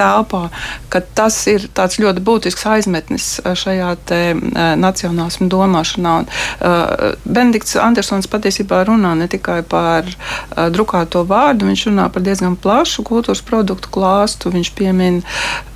telpā, 0.00 0.46
ka 0.92 1.02
tas 1.20 1.36
ir 1.50 1.68
ļoti 1.70 2.24
būtisks 2.24 2.66
aizmetnis 2.70 3.26
uh, 3.42 3.52
šajā 3.58 3.90
te, 4.08 4.20
uh, 4.34 4.60
nacionālismu 4.80 5.48
domāšanā. 5.52 6.14
Un, 6.22 6.28
uh, 6.28 7.14
Benedikts 7.24 7.76
Andersons 7.80 8.30
patiesībā 8.30 8.82
runā 8.88 9.14
ne 9.18 9.28
tikai 9.30 9.60
par 9.66 10.08
uh, 10.08 10.68
drukāto 10.72 11.24
vārdu, 11.28 11.68
viņš 11.70 11.86
runā 11.90 12.08
par 12.12 12.24
diezgan 12.26 12.56
plašu 12.60 13.04
kultūras 13.06 13.44
produktu 13.46 13.92
klāstu. 13.92 14.50
Viņš 14.50 14.72
piemin 14.78 15.20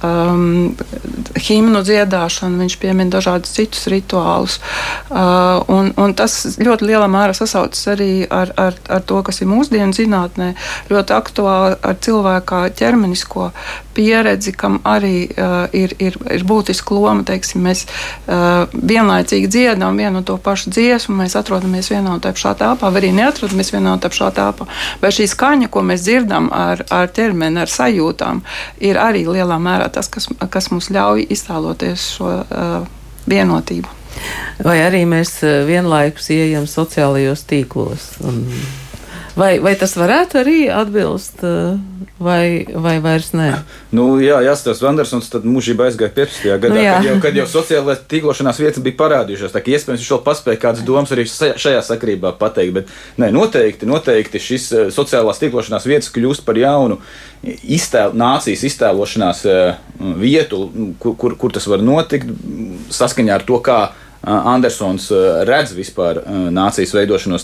um, 0.05 0.75
himnu 1.39 1.85
dziedāšanu, 1.87 2.61
viņš 2.65 2.79
piemin 2.83 3.13
dažādus 3.13 3.55
citus 3.55 3.87
rituālus. 3.93 4.59
Uh, 5.11 5.61
un, 5.71 5.93
un 6.01 6.17
tas 6.17 6.57
ļoti 6.59 6.91
lielā 6.91 7.09
mērā 7.11 7.37
sasaucas 7.37 7.87
arī 7.93 8.27
ar, 8.31 8.53
ar, 8.61 8.79
ar 8.89 9.05
to, 9.07 9.21
kas 9.27 9.43
ir 9.43 9.51
mūsdienu 9.51 9.95
zinātnē, 9.97 10.55
ļoti 10.91 11.17
aktuāli 11.17 11.81
ar 11.85 11.99
cilvēka 12.05 12.65
ķermenisko 12.79 13.51
pieredzi 13.95 14.14
pieredzi, 14.15 14.53
kam 14.55 14.79
arī 14.87 15.27
uh, 15.27 15.67
ir, 15.75 15.95
ir, 15.99 16.17
ir 16.31 16.45
būtiska 16.47 16.95
loma. 16.95 17.25
Teiksim, 17.27 17.65
mēs 17.67 17.85
uh, 17.87 18.71
vienlaicīgi 18.75 19.51
dziedam 19.51 19.99
vienu 19.99 20.23
un 20.23 20.27
to 20.27 20.37
pašu 20.39 20.71
dziesmu, 20.75 21.17
mēs 21.19 21.35
atrodamies 21.39 21.91
vienā 21.91 22.15
un 22.15 22.23
tā 22.23 22.35
pašā 22.37 22.55
telpā, 22.61 22.91
vai 22.95 23.03
arī 23.03 23.13
neatrodamies 23.17 23.73
vienā 23.75 23.97
un 23.97 24.03
tā 24.03 24.11
pašā 24.13 24.31
telpā. 24.37 24.69
Bet 25.03 25.19
šī 25.19 25.27
skaņa, 25.33 25.71
ko 25.73 25.83
mēs 25.87 26.07
dzirdam 26.07 26.51
ar, 26.55 26.85
ar 26.95 27.11
ķermeni, 27.15 27.65
ar 27.65 27.73
sajūtām, 27.73 28.45
ir 28.85 29.01
arī 29.03 29.27
lielā 29.27 29.59
mērā 29.63 29.91
tas, 29.93 30.11
kas, 30.13 30.31
kas 30.51 30.71
mums 30.71 30.93
ļauj 30.95 31.27
iztēloties 31.35 32.09
šo 32.19 32.31
uh, 32.45 32.79
vienotību. 33.31 34.01
Vai 34.63 34.79
arī 34.85 35.03
mēs 35.11 35.41
vienlaikus 35.67 36.31
ieejam 36.31 36.69
sociālajos 36.71 37.43
tīklos? 37.51 38.13
Un 38.23 38.45
Vai, 39.35 39.57
vai 39.59 39.73
tas 39.75 39.97
varētu 39.99 40.39
arī 40.39 40.59
atbilst, 40.71 41.41
eh, 41.43 41.75
vai, 42.23 42.63
vai 42.71 42.93
vairs 43.03 43.33
nē? 43.35 43.49
Nu, 43.95 44.21
jā, 44.23 44.37
jāstāsta 44.47 44.87
Vandersons, 44.87 45.27
tad 45.33 45.47
mūžībā 45.49 45.89
aizgāja 45.89 46.13
15. 46.15 46.59
gadā, 46.63 46.71
nu, 46.71 46.85
kad 46.85 47.09
jau, 47.09 47.15
kad 47.25 47.39
jau 47.41 47.47
sociālajā 47.51 48.05
tīklošanās 48.13 48.61
vietas 48.63 48.85
bija 48.85 48.99
parādījušās. 49.01 49.51
Tā 49.57 49.63
kā 49.65 49.75
iespējams 49.75 50.05
viņš 50.05 50.13
vēl 50.15 50.21
paspēja 50.29 50.61
kādas 50.63 50.85
domas 50.87 51.15
arī 51.17 51.25
šajā 51.27 51.81
sakrībā 51.83 52.37
pateikt, 52.39 52.77
bet 52.79 52.95
nē, 53.19 53.33
noteikti, 53.35 53.91
noteikti 53.91 54.43
šis 54.43 54.69
eh, 54.71 54.87
sociālās 54.95 55.43
tīklošanās 55.43 55.91
vietas 55.91 56.15
kļūst 56.15 56.47
par 56.47 56.63
jaunu 56.63 57.01
iztēl, 57.43 58.15
nācijas 58.15 58.63
iztēlošanās 58.71 59.43
eh, 59.51 59.83
vietu, 60.23 60.63
kur, 61.03 61.19
kur, 61.19 61.35
kur 61.43 61.59
tas 61.59 61.67
var 61.67 61.83
notikt 61.83 62.31
saskaņā 62.95 63.35
ar 63.35 63.51
to, 63.51 63.59
kā 63.67 63.83
Andersons 64.25 65.11
redz 65.45 65.75
vispār 65.77 66.23
nācijas 66.55 66.95
veidošanos. 66.97 67.43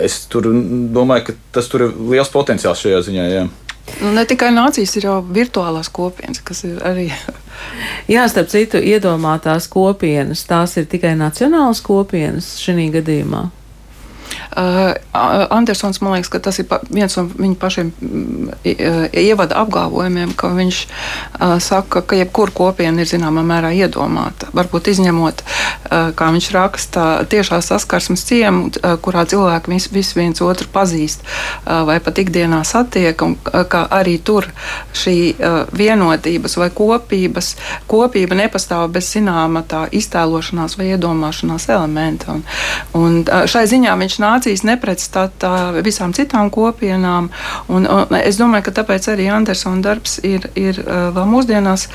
Es 0.00 0.22
tur 0.30 0.48
domāju, 0.94 1.30
ka 1.30 1.34
tas 1.58 1.68
tur 1.68 1.88
ir 1.88 1.96
liels 2.12 2.30
potenciāls 2.32 2.80
šajā 2.80 3.02
ziņā. 3.08 3.26
Jā. 3.32 3.46
Nu, 4.00 4.12
ne 4.14 4.24
tikai 4.28 4.52
nācijas, 4.54 4.94
ir 4.96 5.08
jau 5.08 5.16
virtuālās 5.34 5.90
kopienas, 5.92 6.40
kas 6.44 6.62
ir 6.68 6.78
arī. 6.86 7.08
Jā, 8.10 8.24
starp 8.30 8.50
citu, 8.50 8.80
iedomātās 8.80 9.68
kopienas, 9.70 10.44
tās 10.48 10.76
ir 10.80 10.86
tikai 10.90 11.12
nacionālas 11.18 11.82
kopienas 11.84 12.54
šī 12.62 12.88
gadījumā. 12.96 13.48
Uh, 14.56 14.92
Andersons 15.50 16.00
man 16.00 16.16
liekas, 16.16 16.30
ka 16.32 16.38
tas 16.38 16.58
ir 16.60 16.68
viens 16.92 17.16
no 17.16 17.24
viņa 17.28 17.56
pašiem 17.60 17.92
mm, 17.92 18.50
ievada 19.22 19.60
apgalvojumiem, 19.62 20.34
ka 20.36 20.52
viņš 20.56 20.80
uh, 20.86 21.56
saka, 21.62 22.02
ka 22.04 22.18
jebkura 22.18 22.52
kopiena 22.54 23.04
ir 23.04 23.08
zināmā 23.08 23.44
mērā 23.46 23.72
iedomāta. 23.76 24.50
Varbūt 24.56 24.92
izņemot, 24.92 25.42
uh, 25.44 26.10
kā 26.16 26.30
viņš 26.34 26.50
raksta, 26.56 27.06
tiešā 27.32 27.60
saskarsmes 27.64 28.24
ciemu, 28.28 28.70
kurā 29.02 29.24
cilvēki 29.28 29.72
vis, 29.72 29.88
vis 29.92 30.12
viens 30.16 30.40
otru 30.44 30.68
pazīst 30.72 31.22
vai 31.64 31.98
pat 32.02 32.18
ikdienā 32.22 32.62
satiek, 32.66 33.22
un 33.24 33.34
ka 33.42 33.82
arī 33.92 34.16
tur 34.24 34.48
šī 34.96 35.16
vienotības 35.76 36.56
vai 36.60 36.68
kopības, 36.74 37.52
kopība 37.90 38.38
nepastāv 38.38 38.88
bez 38.94 39.10
zināma 39.14 39.64
tā 39.68 39.84
iztēlošanās 39.92 40.76
vai 40.78 40.92
iedomāšanās 40.94 41.68
elementa. 41.72 42.36
Un, 42.36 42.44
un 42.98 43.20
šai 43.48 43.64
ziņā 43.70 43.96
viņš 44.00 44.18
nācijas 44.22 44.64
nepretstatā 44.66 45.82
visām 45.84 46.14
citām 46.16 46.50
kopienām. 46.52 47.30
Un, 47.72 47.86
un 47.86 48.16
es 48.18 48.38
domāju, 48.40 48.68
ka 48.68 48.76
tāpēc 48.80 49.08
arī 49.12 49.28
Andersona 49.32 49.82
darbs 49.84 50.18
ir, 50.26 50.48
ir 50.58 50.78
vēl 50.86 51.28
mūsdienās 51.28 51.88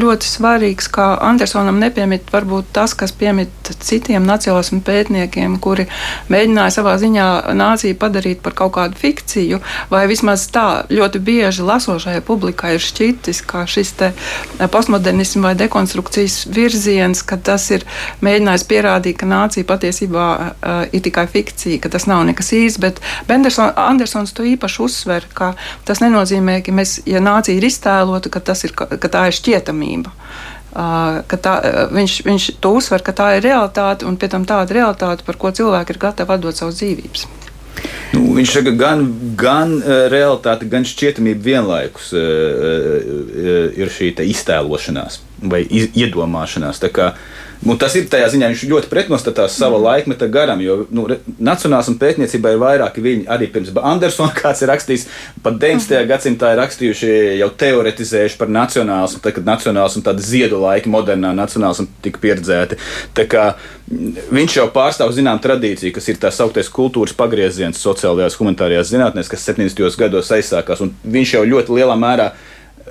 ļoti 0.00 0.30
svarīgs, 0.30 0.90
kā 0.92 1.12
Andersonam 1.26 1.80
nepiemīt 1.82 2.30
varbūt 2.32 2.70
tas, 2.76 2.94
kas 2.98 3.14
piemīt 3.16 3.72
citiem 3.82 4.26
nacionālismu 4.28 4.82
pētniekiem, 4.86 5.58
kuri 5.62 5.88
mēģināja 6.32 6.76
savā 6.78 6.96
ziņā 7.02 7.28
nāciju 7.56 7.98
padarīt 8.00 8.42
par 8.44 8.56
kaut 8.58 8.76
kādu 8.76 8.98
fikciju, 9.00 9.60
vai 9.90 10.06
vismaz 10.10 10.46
tā 10.52 10.86
ļoti 10.92 11.22
bieži 11.26 11.66
lasošajai 11.66 12.22
publikai 12.26 12.76
ir 12.76 12.84
šķitis, 12.84 13.42
ka 13.46 13.66
šis 13.70 13.94
postmodernisms 14.72 15.44
vai 15.44 15.54
dekonstrukcijas 15.58 16.46
virziens, 16.52 17.22
ka 17.26 17.38
tas 17.40 17.68
ir 17.74 17.86
mēģinājis 18.24 18.66
pierādīt, 18.68 19.16
ka 19.20 19.28
nācija 19.30 19.66
patiesībā 19.68 20.26
uh, 20.36 20.82
ir 20.92 21.04
tikai 21.04 21.26
fikcija 21.30 21.55
ka 21.82 21.92
tas 21.92 22.06
nav 22.10 22.24
nekas 22.28 22.52
īsts, 22.56 22.80
bet 22.82 23.00
Benderson, 23.28 23.72
Andersons 23.76 24.34
to 24.36 24.46
īpaši 24.46 24.82
uzsver, 24.84 25.28
ka 25.34 25.54
tas 25.88 26.02
nenozīmē, 26.04 26.60
ka 26.66 26.74
mēs, 26.76 27.00
ja 27.08 27.22
nācija 27.24 27.56
ir 27.56 27.66
iztēlota, 27.68 28.32
ka, 28.32 28.42
ir, 28.68 28.76
ka 28.76 29.08
tā 29.08 29.26
ir 29.30 29.40
šķietamība. 29.40 30.12
Uh, 30.76 31.22
tā, 31.40 31.54
viņš, 31.96 32.14
viņš 32.26 32.46
to 32.60 32.74
uzsver, 32.76 33.00
ka 33.00 33.14
tā 33.16 33.30
ir 33.38 33.46
realitāte 33.46 34.04
un 34.04 34.18
pie 34.20 34.28
tam 34.28 34.44
tāda 34.44 34.76
realitāte, 34.76 35.24
par 35.24 35.38
ko 35.40 35.52
cilvēki 35.56 35.94
ir 35.94 36.02
gatavi 36.02 36.36
atdot 36.36 36.58
savas 36.58 36.76
dzīvības. 36.82 37.26
Nu, 38.14 38.22
viņš 38.36 38.52
saka, 38.58 38.72
gan, 38.78 39.06
gan 39.38 39.76
uh, 39.78 40.06
realitāte, 40.12 40.68
gan 40.70 40.86
šķietamība 40.88 41.44
vienlaikus 41.50 42.12
uh, 42.16 42.20
uh, 42.20 43.56
ir 43.76 43.92
šī 43.92 44.14
iztēlošanās 44.26 45.20
vai 45.52 45.64
iedomāšanās. 45.68 46.80
Kā, 46.94 47.12
uh, 47.12 47.46
Nu, 47.64 47.76
tas 47.80 47.94
ir 47.96 48.08
tajā 48.10 48.28
ziņā, 48.30 48.50
viņš 48.52 48.64
ļoti 48.68 48.90
pretnostatās 48.90 49.56
sava 49.56 49.78
laikmeta 49.80 50.28
garam, 50.32 50.60
jo 50.60 50.82
nu, 50.92 51.06
nacionālisma 51.40 51.96
pētniecībā 52.02 52.52
ir 52.52 52.60
vairāki 52.60 53.04
viņi 53.04 53.24
arī 53.32 53.48
pirms 53.52 53.72
Andersona, 53.80 54.34
kāds 54.40 54.62
ir 54.62 54.70
rakstījis, 54.72 55.06
pat 55.44 55.56
19. 55.62 55.96
Mhm. 55.96 56.10
gadsimtā 56.10 56.52
ir 56.52 56.60
rakstījuši, 56.60 57.12
jau 57.40 57.48
teoretizējuši 57.62 58.38
par 58.40 58.52
nacionālismu, 58.52 59.22
tad, 59.24 59.38
kad 59.38 59.48
nacionālismu 59.48 60.04
tāda 60.04 60.24
ziedu 60.24 60.60
laika, 60.62 60.92
modernā 60.92 61.32
nacionālisma 61.36 61.88
tika 62.04 62.22
pieredzēti. 62.22 62.80
Tā 63.16 63.26
kā 63.30 63.48
viņš 63.86 64.58
jau 64.58 64.66
pārstāv 64.74 65.12
zinām 65.14 65.38
tradīciju, 65.42 65.94
kas 65.94 66.10
ir 66.10 66.18
tā 66.22 66.32
sauktais 66.34 66.70
kultūras 66.72 67.14
pagrieziens 67.16 67.78
sociālajās 67.78 68.38
humanitārajās 68.40 68.90
zinātnēs, 68.90 69.30
kas 69.30 69.46
70. 69.46 69.86
gados 70.00 70.32
aizsākās, 70.34 70.82
viņš 71.04 71.34
jau 71.36 71.46
ļoti 71.46 71.78
lielā 71.78 71.98
mērā 72.00 72.32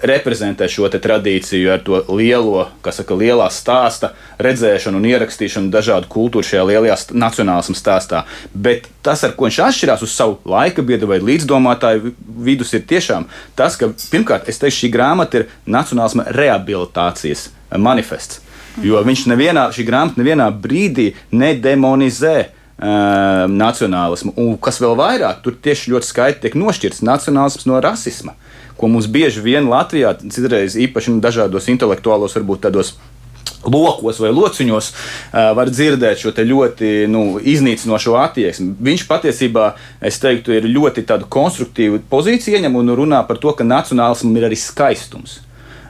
reprezentē 0.03 0.67
šo 0.71 0.89
tradīciju 0.91 1.71
ar 1.71 1.83
to 1.83 2.01
lielo, 2.17 2.65
kas 2.83 2.99
saka, 2.99 3.15
lielā 3.15 3.47
stāsta 3.53 4.11
redzēšanu 4.43 4.99
un 4.99 5.07
ierakstīšanu 5.07 5.71
dažādu 5.71 6.09
kultūru 6.11 6.47
šajā 6.47 6.65
lielajā 6.67 6.97
nacionālismu 7.15 7.77
stāstā. 7.79 8.25
Bet 8.51 8.89
tas, 9.05 9.23
ar 9.23 9.35
ko 9.37 9.47
viņš 9.47 9.61
atšķirās 9.69 10.03
uz 10.05 10.15
savu 10.15 10.39
laika 10.51 10.83
biedru 10.85 11.13
vai 11.13 11.21
līdzdomātāju 11.23 12.15
vidus, 12.43 12.73
ir 12.75 12.83
tiešām 12.87 13.29
tas, 13.55 13.79
ka 13.79 13.93
pirmkārt, 14.11 14.49
es 14.51 14.59
teikšu, 14.59 14.85
šī 14.85 14.91
grāmata 14.95 15.43
ir 15.43 15.51
nacionālisma 15.63 16.27
rehabilitācijas 16.35 17.49
manifests. 17.79 18.44
Jo 18.83 18.99
viņš 19.05 19.27
nevienā, 19.31 19.69
šī 19.71 19.85
grāmata 19.87 20.19
nevienā 20.19 20.49
brīdī 20.51 21.13
nedemonizē 21.31 22.35
uh, 22.43 23.45
nacionālismu. 23.51 24.33
Un 24.41 24.57
kas 24.59 24.81
vēl 24.83 24.97
vairāk, 24.99 25.39
tur 25.45 25.55
tieši 25.55 25.93
ļoti 25.93 26.09
skaidri 26.09 26.41
tiek 26.43 26.57
nošķirts 26.59 27.05
nacionālisms 27.05 27.69
no 27.69 27.79
rasisma 27.83 28.35
ko 28.77 28.87
mums 28.87 29.07
bieži 29.07 29.43
vien 29.43 29.69
Latvijā, 29.71 30.13
citreiz 30.31 30.75
īpaši 30.79 31.15
nu, 31.15 31.21
dažādos 31.23 31.69
intelektuālos, 31.71 32.35
varbūt 32.35 32.65
tādos 32.67 32.95
lokos 33.65 34.19
vai 34.21 34.29
lociņos 34.29 34.91
uh, 34.91 35.51
var 35.57 35.71
dzirdēt 35.73 36.21
šo 36.21 36.33
ļoti 36.35 37.07
nu, 37.09 37.39
iznīcinošo 37.41 38.13
attieksmi. 38.19 38.75
Viņš 38.85 39.05
patiesībā, 39.09 39.71
es 40.05 40.19
teiktu, 40.21 40.53
ir 40.53 40.69
ļoti 40.69 41.05
konstruktīvu 41.29 42.03
pozīciju 42.11 42.59
ieņem 42.59 42.77
un 42.77 42.93
runā 42.99 43.23
par 43.25 43.41
to, 43.41 43.55
ka 43.57 43.65
nacionālismam 43.65 44.37
ir 44.37 44.49
arī 44.51 44.59
skaistums. 44.59 45.39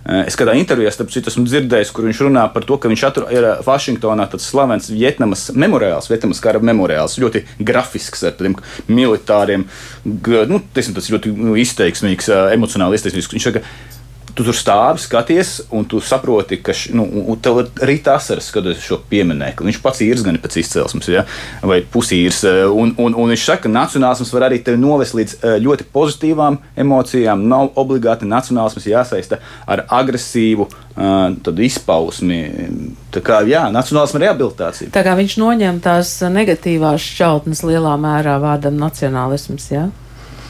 Eh, 0.06 0.28
es 0.30 0.36
kādā 0.38 0.54
intervijā, 0.54 0.92
starp 0.94 1.10
citu, 1.10 1.32
esmu 1.32 1.48
dzirdējis, 1.48 1.90
kur 1.96 2.06
viņš 2.06 2.20
runā 2.28 2.44
par 2.54 2.66
to, 2.70 2.78
ka 2.78 2.92
viņš 2.92 3.04
atru, 3.08 3.26
ir 3.34 3.48
eh, 3.50 3.62
Vašingtonā 3.66 4.28
tāds 4.30 4.46
slavens 4.46 4.92
Vietnamas 4.94 5.48
memoriāls, 5.58 6.12
Vietnamas 6.12 6.42
kara 6.44 6.62
memoriāls, 6.62 7.18
ļoti 7.24 7.42
grafisks 7.66 8.22
ar 8.22 8.36
tādiem 8.38 8.54
militāriem, 8.86 9.66
nu, 10.06 10.62
teiksim, 10.78 10.94
tas 10.94 11.10
ļoti 11.10 11.34
nu, 11.34 11.56
izteiksmīgs, 11.58 12.30
eh, 12.30 12.54
emocionāli 12.54 13.00
izteiksmīgs. 13.00 13.32
Viņš 13.34 13.48
saka, 13.50 13.64
tu 14.36 14.44
tur 14.44 14.56
stāvi, 14.56 15.00
skaties, 15.00 15.52
un 15.76 15.86
tu 15.88 16.02
saproti, 16.04 16.58
ka 16.64 16.74
š, 16.76 16.92
nu, 16.98 17.06
tev 17.42 17.62
ir 17.64 18.02
tā 18.04 18.18
asaras, 18.20 18.50
kad 18.52 18.68
es 18.68 18.84
šo 18.84 18.98
pieminēju. 19.10 19.64
Viņš 19.64 19.80
pats 19.84 20.02
ir 20.04 20.20
gan 20.26 20.38
pēc 20.44 20.60
izcelsmes, 20.60 21.08
ja? 21.12 21.24
vai 21.64 21.80
pusīrs. 21.82 22.42
Eh, 22.50 22.64
un, 22.68 22.92
un, 23.00 23.16
un 23.16 23.32
viņš 23.32 23.46
saka, 23.48 23.66
ka 23.66 23.72
nacionālisms 23.72 24.34
var 24.36 24.50
arī 24.50 24.60
tevi 24.66 24.82
novest 24.82 25.16
līdz 25.16 25.38
eh, 25.38 25.58
ļoti 25.64 25.88
pozitīvām 25.96 26.60
emocijām. 26.84 27.48
Nav 27.48 27.72
obligāti 27.80 28.28
nacionālisms 28.28 28.90
jāsaista 28.92 29.40
ar 29.72 29.86
agresīvu 29.94 30.68
uh, 30.68 31.62
izpausmi. 31.66 32.40
Tā 33.16 33.24
kā 33.26 33.40
jā, 33.48 33.66
nacionālisma 33.74 34.26
rehabilitācija. 34.26 34.92
Tā 34.96 35.04
kā 35.06 35.16
viņš 35.18 35.38
noņem 35.42 35.80
tās 35.84 36.18
negatīvās 36.32 37.04
šķautnes 37.14 37.64
lielā 37.68 37.96
mērā 38.02 38.36
vārdam 38.44 38.80
nacionālisms, 38.82 39.70
jā? 39.72 39.88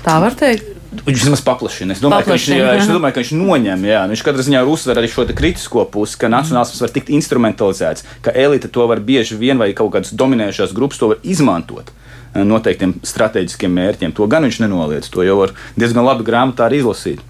Tā 0.06 0.18
var 0.22 0.38
teikt. 0.38 0.75
Viņš 1.04 1.26
vismaz 1.26 1.42
paplašina. 1.46 1.96
Es 1.96 2.02
domāju, 2.04 2.26
paplašina, 2.26 2.56
ka 2.58 2.64
viņš, 2.64 2.80
jā, 2.80 2.86
es 2.86 2.90
domāju, 2.92 3.16
ka 3.16 3.22
viņš 3.24 3.34
noņem, 3.40 3.86
jā, 3.90 4.02
viņš 4.12 4.24
katrā 4.28 4.46
ziņā 4.48 4.64
uzsver 4.70 5.02
arī 5.02 5.12
šo 5.12 5.26
kritisko 5.36 5.86
pusi, 5.92 6.18
ka 6.22 6.32
nacionālisms 6.32 6.82
var 6.86 6.94
tikt 6.96 7.12
instrumentalizēts, 7.18 8.08
ka 8.26 8.34
elite 8.46 8.72
to 8.72 8.88
var 8.90 9.04
bieži 9.04 9.38
vien 9.40 9.62
vai 9.62 9.72
kaut 9.78 9.94
kādas 9.96 10.16
dominējošās 10.16 10.74
grupas 10.78 11.02
to 11.02 11.12
var 11.14 11.22
izmantot 11.24 11.92
eh, 11.92 12.44
noteiktiem 12.48 12.98
strateģiskiem 13.04 13.78
mērķiem. 13.82 14.16
To 14.16 14.30
gan 14.32 14.48
viņš 14.48 14.62
nenoliedz, 14.64 15.12
to 15.14 15.26
jau 15.26 15.40
var 15.44 15.56
diezgan 15.76 16.06
labi 16.08 16.28
grāmatā 16.28 16.70
arī 16.70 16.84
izlasīt. 16.84 17.24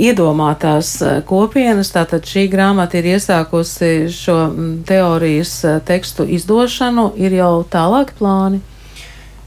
Iedomātās 0.00 0.94
eh, 1.02 1.20
kopienas, 1.26 1.90
tātad 1.92 2.24
šī 2.24 2.46
grāmata 2.52 3.00
ir 3.00 3.10
iesākusi 3.16 4.08
šo 4.14 4.36
mm, 4.46 4.74
teorijas 4.88 5.54
eh, 5.66 5.80
tekstu 5.84 6.28
izdošanu, 6.38 7.10
ir 7.20 7.34
jau 7.40 7.54
tālāk 7.68 8.14
plāni. 8.20 8.62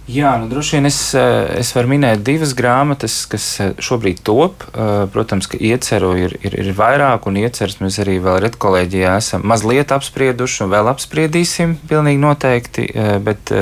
Jā, 0.04 0.34
nu, 0.36 0.50
droši 0.52 0.76
vien 0.76 0.88
es, 0.90 0.98
eh, 1.16 1.62
es 1.62 1.70
varu 1.72 1.88
minēt 1.94 2.26
divas 2.28 2.52
grāmatas, 2.60 3.22
kas 3.32 3.46
eh, 3.64 3.70
šobrīd 3.80 4.20
top. 4.28 4.66
Eh, 4.68 5.06
protams, 5.14 5.48
ka 5.48 5.56
ieceru 5.56 6.10
ir, 6.20 6.36
ir, 6.44 6.58
ir 6.60 6.74
vairāk, 6.76 7.24
un 7.32 7.40
ieceras 7.40 7.80
mēs 7.80 8.02
arī 8.04 8.18
vēl 8.20 8.42
redkolēģijā 8.44 9.14
esam 9.22 9.48
mazliet 9.48 9.96
apsprieduši 9.96 10.66
un 10.66 10.74
vēl 10.76 10.92
apspriedīsim, 10.92 11.78
pilnīgi 11.88 12.20
noteikti. 12.20 12.90
Bet 13.24 13.54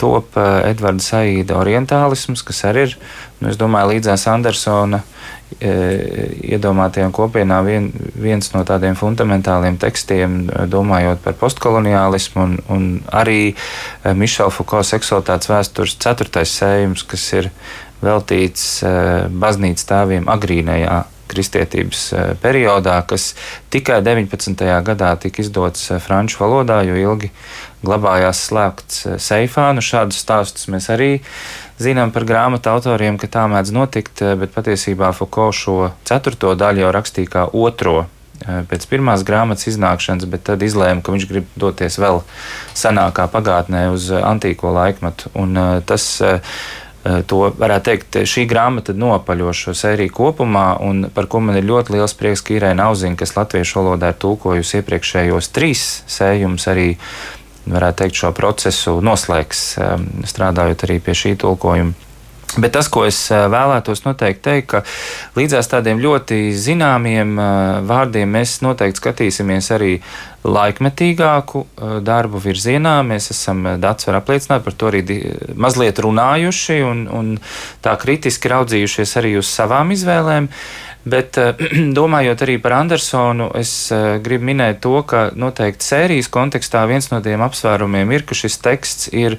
top 0.00 0.38
Edvarda 0.40 1.04
Saīda 1.04 1.58
orientālisms, 1.60 2.40
kas 2.46 2.64
arī 2.70 2.86
ir, 2.88 2.96
nu, 3.42 3.50
es 3.52 3.60
domāju, 3.60 3.92
līdzās 3.92 4.24
Andersona 4.32 5.02
iedomātajām 5.60 7.12
kopienām 7.14 7.66
vien, 7.66 7.88
viens 8.14 8.52
no 8.54 8.62
tādiem 8.68 8.94
fundamentāliem 8.98 9.78
tekstiem, 9.80 10.38
e, 10.46 10.66
domājot 10.70 11.22
par 11.24 11.36
postkoloniālismu, 11.40 12.44
un, 12.44 12.56
un 12.74 12.88
arī 13.10 13.40
e, 13.50 14.14
Mišela 14.14 14.54
Fuko 14.54 14.84
seksualitātes 14.86 15.50
vēstures 15.50 15.98
ceturtais 15.98 16.54
sējums, 16.60 17.04
kas 17.08 17.26
ir 17.34 17.52
veltīts 18.04 18.66
baznīcas 19.42 19.88
tēviem 19.88 20.28
agrīnajā 20.30 21.00
kristietības 21.28 22.02
periodā, 22.42 22.98
kas 23.08 23.30
tikai 23.72 24.00
19. 24.04 24.66
gadā 24.86 25.14
tika 25.20 25.42
izdots 25.44 25.90
franču 26.04 26.42
valodā, 26.42 26.80
jo 26.88 26.98
ilgi 26.98 27.32
glabājās 27.84 28.42
slēgts 28.48 29.06
seifā. 29.22 29.70
Nu, 29.76 29.84
šādus 29.84 30.20
stāstus 30.24 30.68
mēs 30.72 30.88
arī 30.94 31.18
zinām 31.78 32.12
par 32.12 32.26
grāmatu 32.28 32.72
autoriem, 32.72 33.18
ka 33.18 33.30
tā 33.30 33.46
mēdz 33.50 33.72
notikt, 33.74 34.22
eh, 34.22 34.34
bet 34.38 34.54
patiesībā 34.54 35.12
Foucault 35.14 35.54
šo 35.54 35.92
ceturto 36.04 36.54
daļu 36.58 36.84
jau 36.84 36.92
rakstīja 36.94 37.32
kā 37.34 37.44
otro 37.52 38.00
eh, 38.02 38.62
pēc 38.70 38.86
pirmās 38.90 39.24
grāmatas 39.26 39.70
iznākšanas, 39.70 40.26
bet 40.30 40.44
tad 40.50 40.62
izlēma, 40.62 41.02
ka 41.02 41.14
viņš 41.14 41.28
grib 41.30 41.46
doties 41.56 41.98
vēl 41.98 42.22
senākā 42.74 43.28
pagātnē 43.30 43.88
uz 43.94 44.10
eh, 44.10 44.22
antīko 44.22 44.74
laikmetu. 44.74 45.30
Un 45.38 45.58
tas 45.86 46.20
to 47.26 47.40
varētu 47.58 47.84
teikt, 47.88 48.18
šī 48.28 48.44
grāmata 48.50 48.94
nopaļo 48.96 49.52
šo 49.56 49.74
sēriju 49.76 50.12
kopumā, 50.14 50.66
un 50.84 51.06
par 51.14 51.28
ko 51.30 51.40
man 51.44 51.58
ir 51.60 51.68
ļoti 51.68 51.94
liels 51.96 52.16
prieks, 52.18 52.42
ka 52.44 52.56
Irēna 52.56 52.88
Auziņa, 52.90 53.18
kas 53.20 53.36
latviešu 53.36 53.80
valodā 53.80 54.12
ir 54.12 54.18
tulkojusi 54.22 54.80
iepriekšējos 54.80 55.50
trīs 55.54 55.86
sējumus, 56.10 56.68
arī 56.72 56.88
varētu 57.68 58.02
teikt, 58.02 58.20
šo 58.22 58.32
procesu 58.36 58.98
noslēgs, 59.04 59.62
um, 59.82 60.06
strādājot 60.28 60.86
arī 60.88 61.00
pie 61.04 61.16
šī 61.16 61.34
tulkojuma. 61.40 62.07
Bet 62.56 62.72
tas, 62.72 62.88
ko 62.88 63.04
es 63.04 63.18
uh, 63.28 63.44
vēlētos 63.52 64.06
noteikti 64.06 64.42
teikt, 64.46 64.70
ka 64.72 64.80
līdzās 65.36 65.68
tādiem 65.68 66.00
ļoti 66.00 66.48
zināmiem 66.56 67.36
uh, 67.36 67.50
vārdiem 67.86 68.30
mēs 68.38 68.58
noteikti 68.64 69.02
skatīsimies 69.02 69.68
arī 69.76 69.92
laikmetīgāku 70.48 71.60
uh, 71.60 71.98
darbu 72.00 72.40
virzienā. 72.40 72.96
Mēs 73.06 73.30
esam, 73.36 73.66
Dārts 73.82 74.08
var 74.08 74.22
apliecināt, 74.22 74.64
par 74.64 74.74
to 74.80 74.88
arī 74.88 75.04
mazliet 75.60 76.00
runājuši 76.00 76.80
un, 76.88 77.06
un 77.12 77.32
tā 77.84 77.98
kritiski 78.00 78.50
raudzījušies 78.54 79.16
arī 79.20 79.36
uz 79.42 79.52
savām 79.52 79.92
izvēlēm. 79.92 80.48
Bet 81.08 81.38
eh, 81.38 81.54
domājot 81.98 82.44
arī 82.46 82.58
par 82.62 82.78
Andersonu, 82.80 83.50
es 83.58 83.72
eh, 83.94 84.18
gribu 84.24 84.48
minēt 84.50 84.82
to, 84.84 84.96
ka 85.08 85.28
noteikti 85.36 85.86
sērijas 85.86 86.30
kontekstā 86.32 86.84
viens 86.90 87.10
no 87.12 87.20
tiem 87.24 87.42
apsvērumiem 87.44 88.16
ir, 88.16 88.26
ka 88.28 88.38
šis 88.38 88.58
teksts 88.64 89.12
ir 89.14 89.38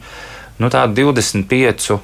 nu, 0.60 0.70
25 0.70 2.00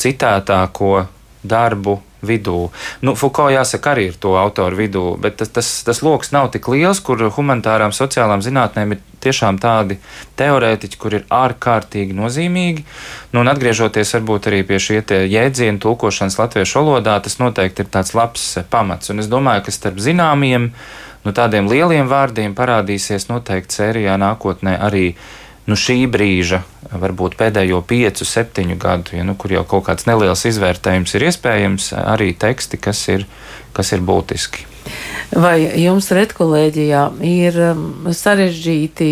citētāko 0.00 1.06
darbu 1.42 2.00
vidū. 2.22 2.70
Nu, 3.02 3.14
Foucault, 3.18 3.50
jāsaka, 3.52 3.92
arī 3.96 4.06
ir 4.12 4.18
to 4.22 4.36
autoru 4.38 4.78
vidū, 4.78 5.04
bet 5.20 5.40
tas, 5.42 5.50
tas, 5.50 5.70
tas 5.86 6.02
lokus 6.06 6.30
nav 6.34 6.52
tik 6.54 6.68
liels, 6.70 7.02
kur 7.02 7.18
humanitārām 7.34 7.94
sociālām 7.94 8.44
zinātnēm 8.44 8.94
ir 8.94 9.02
tiešām 9.22 9.58
tādi 9.62 9.98
teorētiķi, 10.38 10.98
kur 11.02 11.18
ir 11.18 11.26
ārkārtīgi 11.34 12.14
nozīmīgi. 12.16 12.86
Nu, 13.34 13.42
un 13.42 13.50
atgriežoties 13.50 14.14
varbūt 14.16 14.50
arī 14.50 14.62
pie 14.66 14.78
šie 14.82 15.02
jēdzienu 15.02 15.82
tulkošanas 15.82 16.38
latviešu 16.38 16.80
valodā, 16.80 17.18
tas 17.22 17.38
noteikti 17.42 17.84
ir 17.84 17.92
tāds 17.92 18.14
labs 18.18 18.46
pamats. 18.70 19.10
Un 19.10 19.22
es 19.22 19.30
domāju, 19.30 19.66
ka 19.66 19.74
starp 19.74 19.98
zināmiem, 20.02 20.70
nu, 21.26 21.34
tādiem 21.34 21.70
lieliem 21.70 22.10
vārdiem 22.10 22.54
parādīsies 22.58 23.28
noteikti 23.30 23.82
sērijā 23.82 24.18
nākotnē 24.22 24.78
arī 24.78 25.12
nu, 25.68 25.78
šī 25.78 26.04
brīža, 26.10 26.62
varbūt 26.92 27.38
pēdējo 27.40 27.82
piecu, 27.86 28.26
septiņu 28.28 28.76
gadu, 28.82 29.16
ja, 29.18 29.26
nu, 29.26 29.36
kur 29.38 29.54
jau 29.54 29.64
kaut 29.68 29.86
kāds 29.88 30.08
neliels 30.08 30.44
izvērtējums 30.48 31.16
ir 31.16 31.28
iespējams, 31.30 31.92
arī 32.02 32.32
teksti, 32.34 32.80
kas 32.82 33.06
ir, 33.12 33.26
kas 33.76 33.94
ir 33.94 34.04
būtiski. 34.04 34.68
Vai 35.32 35.62
jums 35.80 36.10
redkolēģijā 36.12 37.02
ir 37.24 37.56
um, 37.70 37.84
sarežģīti 38.12 39.06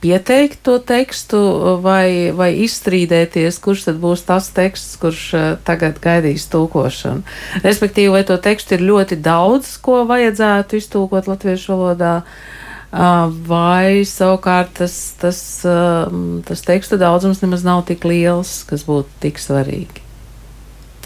pieteikt 0.00 0.62
to 0.64 0.78
tekstu 0.80 1.40
vai, 1.84 2.30
vai 2.32 2.54
izstrīdēties, 2.64 3.58
kurš 3.60 3.88
tad 3.90 3.98
būs 4.00 4.24
tas 4.30 4.48
teksts, 4.56 4.96
kurš 5.02 5.24
uh, 5.36 5.48
tagad 5.68 5.98
gaidīs 6.00 6.46
tulkošanu? 6.54 7.26
Respektīvi, 7.66 8.14
vai 8.14 8.22
to 8.30 8.38
tekstu 8.40 8.78
ir 8.78 8.86
ļoti 8.88 9.18
daudz, 9.20 9.74
ko 9.84 10.06
vajadzētu 10.08 10.80
iztulkot 10.80 11.28
latviešu 11.28 11.74
valodā? 11.74 12.14
Vai 12.90 14.04
savukārt 14.08 14.78
tas, 14.80 14.96
tas, 15.20 15.40
tas 16.48 16.64
tekstu 16.64 16.96
daudzums 16.96 17.42
nemaz 17.44 17.64
nav 17.64 17.84
tik 17.88 18.04
liels, 18.08 18.62
kas 18.68 18.86
būtu 18.88 19.20
tik 19.20 19.38
svarīgi. 19.38 20.04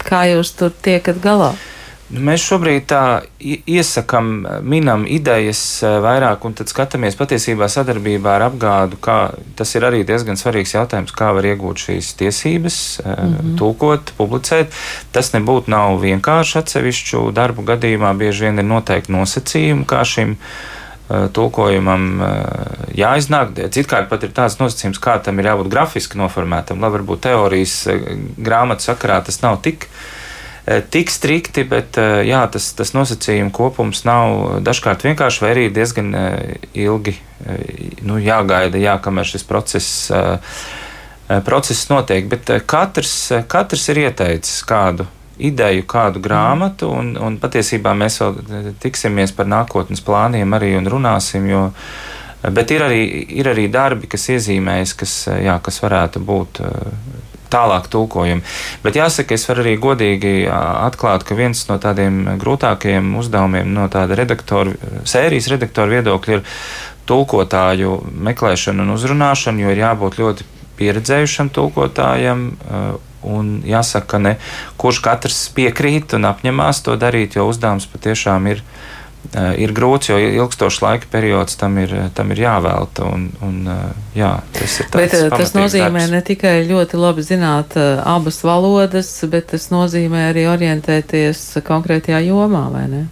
Kā 0.03 0.25
jūs 0.31 0.55
tur 0.55 0.71
tiekat 0.71 1.19
galā? 1.23 1.53
Nu, 2.13 2.19
mēs 2.27 2.43
šobrīd 2.45 2.83
tā 2.91 3.23
iesakām, 3.41 4.43
minam 4.61 5.05
idejas 5.09 5.81
vairāk, 5.81 6.43
un 6.45 6.53
tad 6.53 6.69
skatāmies 6.69 7.17
patiesībā 7.17 7.65
sadarbībā 7.71 8.35
ar 8.35 8.45
apgādu, 8.51 8.99
kā 9.01 9.17
tas 9.57 9.71
ir 9.73 9.87
arī 9.87 10.03
diezgan 10.05 10.37
svarīgs 10.37 10.75
jautājums, 10.75 11.15
kā 11.15 11.31
var 11.33 11.47
iegūt 11.47 11.87
šīs 11.87 12.11
tiesības, 12.19 12.77
mm 13.01 13.15
-hmm. 13.15 13.57
tulkot, 13.57 14.13
publicēt. 14.19 14.71
Tas 15.11 15.33
nebūtu 15.33 15.73
nav 15.73 15.97
vienkārši 16.03 16.59
atsevišķu 16.61 17.31
darbu 17.31 17.65
gadījumā, 17.71 18.13
bieži 18.17 18.45
vien 18.45 18.59
ir 18.59 18.69
noteikti 18.69 19.11
nosacījumi, 19.11 19.85
kā 19.85 20.03
šim 20.05 20.37
Eh, 20.37 20.81
tulkojumam 21.07 22.21
eh, 22.21 22.33
jāiznāk. 22.97 23.53
Citkārt 23.75 24.09
pat 24.11 24.23
ir 24.23 24.33
tāds 24.35 24.57
nosacījums, 24.61 25.01
kā 25.03 25.17
tam 25.23 25.39
ir 25.39 25.51
jābūt 25.51 25.71
grafiski 25.73 26.19
noformētam, 26.19 26.81
lai 26.83 26.91
varbūt 26.93 27.25
teorijas 27.27 27.75
eh, 27.91 28.03
grāmatu 28.37 28.87
sakarā 28.87 29.21
tas 29.25 29.41
nav 29.43 29.61
tik. 29.65 29.89
Tik 30.63 31.09
strikti, 31.11 31.65
bet 31.67 31.97
jā, 32.23 32.37
tas, 32.47 32.69
tas 32.71 32.93
nosacījumu 32.95 33.51
kopums 33.51 34.05
nav 34.07 34.61
dažkārt 34.63 35.01
vienkārši, 35.03 35.41
vai 35.43 35.49
arī 35.51 35.65
diezgan 35.75 36.13
ilgi 36.71 37.17
nu, 38.07 38.15
jāgaida, 38.23 38.79
jā, 38.79 38.93
kamēr 39.03 39.27
šis 39.27 39.43
process, 39.43 39.89
process 41.43 41.83
notiek. 41.91 42.31
Bet 42.31 42.47
katrs, 42.63 43.17
katrs 43.51 43.89
ir 43.91 44.05
ieteicis 44.05 44.63
kādu 44.63 45.09
ideju, 45.37 45.85
kādu 45.89 46.21
grāmatu, 46.23 46.89
un, 46.93 47.13
un 47.17 47.37
patiesībā 47.41 47.95
mēs 47.97 48.19
vēl 48.21 48.73
tiksimies 48.83 49.33
par 49.35 49.49
nākotnes 49.49 50.03
plāniem 50.05 50.53
arī 50.57 50.75
un 50.77 50.89
runāsim. 50.89 51.47
Jo, 51.49 51.63
bet 52.53 52.71
ir 52.75 52.85
arī, 52.85 53.03
ir 53.39 53.49
arī 53.51 53.67
darbi, 53.71 54.09
kas 54.11 54.29
iezīmējas, 54.35 54.95
kas, 54.99 55.17
jā, 55.41 55.57
kas 55.63 55.81
varētu 55.83 56.23
būt 56.23 56.63
tālāk 57.53 57.87
tulkojumi. 57.93 58.41
Bet 58.83 58.97
jāsaka, 58.97 59.37
es 59.37 59.45
varu 59.49 59.63
arī 59.65 59.75
godīgi 59.81 60.33
atklāt, 60.49 61.25
ka 61.27 61.37
viens 61.37 61.61
no 61.69 61.77
tādiem 61.81 62.39
grūtākajiem 62.41 63.13
uzdevumiem 63.21 63.69
no 63.75 63.85
tāda 63.93 64.17
redaktora, 64.17 64.73
sērijas 65.09 65.51
redaktora 65.53 65.99
viedokļa 65.99 66.39
ir 66.39 66.43
tulkotāju 67.09 67.97
meklēšana 68.29 68.85
un 68.85 68.93
uzrunāšana, 68.95 69.65
jo 69.65 69.73
ir 69.73 69.81
jābūt 69.83 70.19
ļoti 70.21 70.47
pieredzējušam 70.79 71.51
tulkotājam 71.53 72.47
Un 73.23 73.61
jāsaka, 73.67 74.15
ka 74.15 74.19
ne 74.19 74.35
kurš 74.81 75.01
katrs 75.05 75.45
piekrīt 75.55 76.15
un 76.17 76.27
apņemās 76.29 76.83
to 76.85 76.97
darīt, 76.99 77.37
jo 77.37 77.47
uzdevums 77.49 77.87
patiešām 77.91 78.49
ir, 78.51 78.61
eh, 79.33 79.55
ir 79.63 79.73
grūts, 79.75 80.11
jo 80.11 80.19
ilgstošs 80.19 80.81
laika 80.83 81.09
periods 81.11 81.55
tam 81.59 81.77
ir, 81.77 81.95
tam 82.13 82.31
ir 82.35 82.43
jāvelta. 82.43 83.07
Un, 83.07 83.31
un, 83.41 83.63
eh, 83.67 84.19
jā, 84.19 84.35
tas 84.59 84.77
ir 84.79 84.91
bet, 84.93 85.13
eh, 85.13 85.29
tas 85.29 85.55
nozīmē 85.55 86.05
darbs. 86.05 86.11
ne 86.11 86.21
tikai 86.21 86.55
ļoti 86.67 86.99
labi 86.99 87.25
zināt 87.25 87.77
abas 88.03 88.43
valodas, 88.43 89.11
bet 89.29 89.51
tas 89.55 89.69
nozīmē 89.69 90.29
arī 90.33 90.47
orientēties 90.51 91.63
konkrētajā 91.63 92.25
jomā, 92.27 92.69
vai 92.71 92.87
ne? 92.87 93.03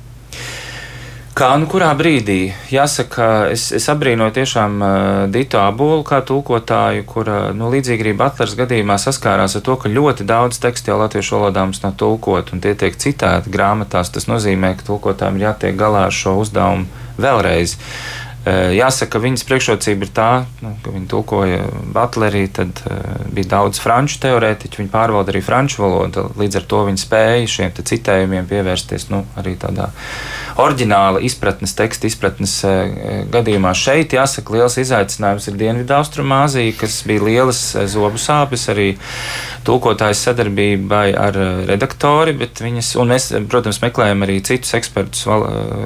Kā 1.32 1.48
nu 1.56 1.68
kurā 1.72 1.94
brīdī? 1.96 2.52
Jāsaka, 2.68 3.26
es, 3.54 3.70
es 3.72 3.86
abrīnoju 3.92 4.34
tiešām 4.36 4.74
uh, 4.84 4.96
Dito 5.32 5.62
Abolu 5.64 6.04
kā 6.04 6.20
tulkotāju, 6.28 7.06
kura 7.08 7.38
nu, 7.56 7.70
līdzīgi 7.72 8.04
arī 8.04 8.14
Butlers 8.20 8.58
gadījumā 8.60 8.98
saskārās 9.00 9.56
ar 9.56 9.64
to, 9.64 9.78
ka 9.80 9.92
ļoti 9.92 10.28
daudz 10.28 10.60
tekstu 10.60 10.92
jau 10.92 10.98
latviešu 11.00 11.38
valodā 11.38 11.64
mums 11.64 11.80
nav 11.86 11.96
tulkot, 12.02 12.52
un 12.52 12.60
tie 12.60 12.76
tiek 12.76 13.00
citēti 13.00 13.54
grāmatās. 13.54 14.12
Tas 14.12 14.28
nozīmē, 14.28 14.74
ka 14.76 14.90
tulkotājiem 14.92 15.40
ir 15.40 15.48
jātiek 15.48 15.80
galā 15.80 16.10
ar 16.10 16.20
šo 16.20 16.36
uzdevumu 16.44 16.90
vēlreiz. 17.24 17.78
Uh, 17.80 18.31
jāsaka, 18.50 19.20
viņas 19.22 19.44
priekšrocība 19.46 20.08
ir 20.08 20.12
tā, 20.16 20.30
nu, 20.66 20.74
ka 20.82 20.94
viņi 20.94 21.08
tulkoja 21.12 21.60
Butlerī, 21.94 22.48
tad 22.50 22.80
uh, 22.90 23.28
bija 23.30 23.52
daudz 23.58 23.82
franču 23.82 24.18
teorētiķu, 24.24 24.82
viņi 24.82 24.92
pārvalda 24.94 25.34
arī 25.34 25.44
franču 25.46 25.84
valodu, 25.84 26.26
līdz 26.40 26.62
ar 26.62 26.66
to 26.74 26.82
viņi 26.88 27.04
spēja 27.04 27.52
šiem 27.56 27.74
citējumiem 27.78 28.50
pievērsties 28.50 29.10
nu, 29.12 29.24
arī 29.40 29.54
tādā 29.62 29.92
oriģināla 30.62 31.22
izpratnes, 31.26 31.74
teksta 31.78 32.10
izpratnes 32.10 32.56
gadījumā. 33.32 33.72
Šeit, 33.78 34.16
jāsaka, 34.18 34.58
liels 34.58 34.78
izaicinājums 34.82 35.48
ir 35.48 35.60
Dienvidaustrumāzija, 35.62 36.76
kas 36.82 37.02
bija 37.08 37.26
lielas 37.26 37.62
zobu 37.94 38.20
sāpes 38.22 38.68
arī 38.74 38.90
tulkotājs 39.68 40.26
sadarbībai 40.28 41.08
ar 41.18 41.38
redaktori, 41.70 42.36
bet 42.38 42.64
viņas, 42.64 42.96
un 43.02 43.14
mēs, 43.16 43.32
protams, 43.52 43.82
meklējam 43.86 44.26
arī 44.28 44.42
citus 44.46 44.76
ekspertus, 44.78 45.28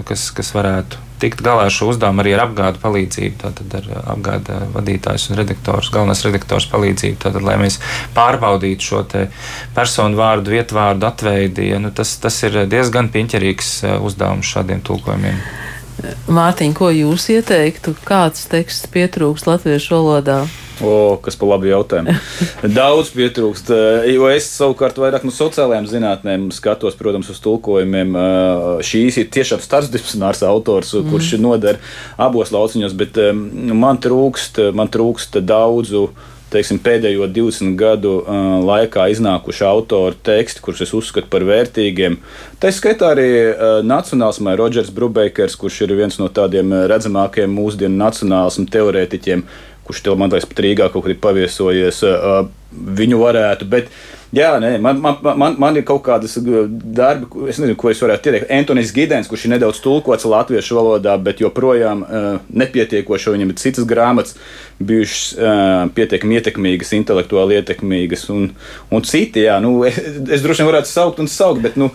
kas, 0.10 0.30
kas 0.36 0.56
varētu 0.56 1.05
tikt 1.22 1.44
galā 1.46 1.68
ar 1.68 1.74
šo 1.74 1.90
uzdevumu 1.94 2.24
arī 2.24 2.36
ar 2.36 2.46
apgādu 2.46 2.82
palīdzību. 2.84 3.38
Tātad 3.44 3.76
ar 3.80 3.90
apgāda 4.16 4.60
vadītājs 4.74 5.30
un 5.30 5.40
redaktors, 5.40 5.92
galvenais 5.94 6.24
redaktors 6.28 6.68
palīdzību. 6.72 7.20
Tātad, 7.26 7.46
lai 7.46 7.58
mēs 7.62 7.80
pārbaudītu 8.18 8.90
šo 8.90 9.04
personu 9.76 10.20
vārdu, 10.20 10.56
vietvārdu 10.56 11.08
atveidi, 11.08 11.70
ja, 11.72 11.80
nu, 11.84 11.94
tas, 11.96 12.18
tas 12.22 12.42
ir 12.48 12.64
diezgan 12.72 13.12
piņķerīgs 13.14 13.72
uh, 13.86 13.98
uzdevums 14.06 14.52
šādiem 14.56 14.84
tulkojumiem. 14.86 15.40
Mārtiņ, 16.28 16.76
ko 16.76 16.92
jūs 16.92 17.30
ieteiktu? 17.32 17.96
Kāds 18.06 18.50
teksts 18.52 18.90
pietrūks 18.92 19.48
latviešu 19.48 19.96
valodā? 19.96 20.44
O, 20.84 21.16
kas 21.24 21.38
par 21.40 21.54
labu 21.54 21.70
jautājumu. 21.70 22.14
Daudz 22.80 23.12
pietrūkst, 23.16 23.72
eh, 23.72 24.10
jo 24.12 24.28
es 24.32 24.50
savukārt 24.58 25.00
vairāk 25.00 25.24
no 25.24 25.32
sociālajām 25.32 25.88
zinātnēm 25.88 26.50
skatos, 26.56 26.98
protams, 27.00 27.32
uz 27.32 27.40
tulkojumiem. 27.44 28.16
Eh, 28.20 28.68
šīs 28.84 29.22
ir 29.22 29.32
tiešām 29.32 29.64
starpdisciplinārs 29.64 30.44
autors, 30.48 30.92
mm. 30.98 31.10
kurš 31.14 31.34
noder 31.40 31.80
abos 32.20 32.52
lauciņos, 32.56 32.96
bet 33.00 33.20
man 33.72 34.02
trūkst, 34.04 34.60
man 34.76 34.92
trūkst 34.92 35.40
daudzu 35.46 36.10
teiksim, 36.56 36.80
pēdējo 36.84 37.28
20 37.34 37.76
gadu 37.80 38.12
uh, 38.22 38.38
laikā 38.64 39.08
iznākuši 39.12 39.66
autori 39.68 40.18
teksti, 40.24 40.62
kurus 40.64 40.84
es 40.86 40.94
uzskatu 40.96 41.28
par 41.32 41.44
vērtīgiem. 41.48 42.20
Tā 42.62 42.72
skaitā 42.72 43.12
arī 43.16 43.30
uh, 43.50 43.64
nacionālismā 43.86 44.56
Rodžers 44.60 44.94
Brubekers, 44.96 45.58
kurš 45.60 45.82
ir 45.88 45.96
viens 45.98 46.20
no 46.22 46.30
tādiem 46.32 46.72
redzamākajiem 46.92 47.56
mūsdienu 47.60 48.00
nacionālismu 48.00 48.70
teorētiķiem 48.72 49.46
kurš 49.86 50.04
tev, 50.06 50.18
man 50.20 50.34
liekas, 50.34 50.50
pat 50.50 50.62
Rīgā 50.66 50.90
kaut 50.94 51.06
kur 51.06 51.14
ir 51.14 51.22
paviesojies, 51.22 52.04
viņu 53.00 53.22
varētu. 53.22 53.70
Bet, 53.70 53.94
Jā, 54.36 54.56
nē, 54.60 54.74
man, 54.84 54.98
man, 55.00 55.20
man, 55.40 55.54
man 55.62 55.78
ir 55.80 55.86
kaut 55.88 56.02
kādas 56.04 56.34
darbi, 56.42 57.28
es 57.48 57.60
nezinu, 57.62 57.78
ko 57.80 57.92
es 57.92 58.02
varētu 58.04 58.32
ieteikt. 58.32 58.50
Antonijs 58.52 58.92
Gidens, 58.96 59.30
kurš 59.32 59.46
ir 59.48 59.54
nedaudz 59.54 59.80
tulkots 59.84 60.28
latviešu 60.28 60.76
valodā, 60.76 61.14
bet 61.22 61.40
joprojām 61.44 62.02
nepietiekoši. 62.50 63.32
Viņam 63.36 63.54
ir 63.54 63.62
citas 63.62 63.88
grāmatas, 63.88 64.36
bijušas 64.80 65.26
uh, 65.38 65.86
pietiekami 65.96 66.40
ietekmīgas, 66.40 66.94
intelektuāli 66.98 67.60
ietekmīgas, 67.62 68.28
un, 68.34 68.50
un 68.92 69.06
citi, 69.08 69.46
jā, 69.48 69.60
nu, 69.64 69.78
es, 69.88 70.00
es 70.38 70.44
droši 70.44 70.64
vien 70.64 70.72
varētu 70.74 70.92
saukt 70.92 71.22
un 71.24 71.32
saukt, 71.32 71.64
bet 71.64 71.80
nu, 71.80 71.92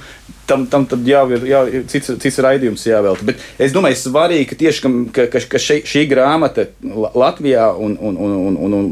tam, 0.50 0.66
tam 0.66 0.86
jau 1.06 1.22
ir 1.34 1.44
jā, 1.48 1.60
cits, 1.90 2.12
cits 2.22 2.38
raidījums 2.42 2.84
jāvelta. 2.86 3.26
Bet 3.28 3.42
es 3.62 3.74
domāju, 3.74 3.98
svarīgi, 4.00 4.46
ka 4.50 4.58
tieši 4.58 4.82
ka, 5.14 5.26
ka, 5.32 5.42
ka 5.52 5.60
šī, 5.62 5.80
šī 5.86 6.04
grāmata 6.10 6.66
Latvijā 6.82 7.68
un, 7.78 7.96
un, 8.00 8.16
un, 8.16 8.34
un, 8.48 8.58
un, 8.66 8.88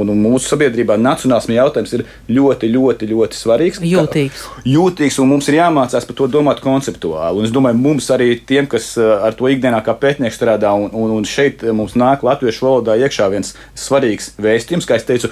un, 0.00 0.12
un 0.14 0.22
mūsu 0.22 0.52
sabiedrībā 0.52 0.98
nacionālisma 1.00 1.56
jautājums 1.58 1.94
ir 1.96 2.04
ļoti, 2.30 2.70
ļoti, 2.74 3.10
ļoti 3.10 3.40
svarīgs. 3.40 3.82
Jūtīgs. 3.90 4.44
Ka, 4.46 4.64
jūtīgs, 4.70 5.18
un 5.22 5.32
mums 5.32 5.50
ir 5.50 5.58
jāmācās 5.60 6.06
par 6.06 6.18
to 6.20 6.28
domāt 6.30 6.62
konceptuāli. 6.64 7.42
Un 7.42 7.48
es 7.48 7.54
domāju, 7.54 7.80
mums 7.80 8.10
arī 8.14 8.32
tiem, 8.46 8.68
kas 8.70 8.92
ar 9.00 9.36
to 9.38 9.50
ikdienā 9.50 9.82
kā 9.86 9.96
pētnieki 9.98 10.36
strādā, 10.36 10.72
un, 10.76 10.92
un, 10.94 11.16
un 11.18 11.28
šeit 11.28 11.64
mums 11.74 11.96
nāk 11.98 12.24
latviešu 12.26 12.66
valodā 12.68 12.98
iekšā 13.00 13.29
viens 13.32 13.52
svarīgs 13.78 14.32
vēstījums, 14.40 14.86
kā 14.88 14.98
es 14.98 15.06
teicu, 15.08 15.30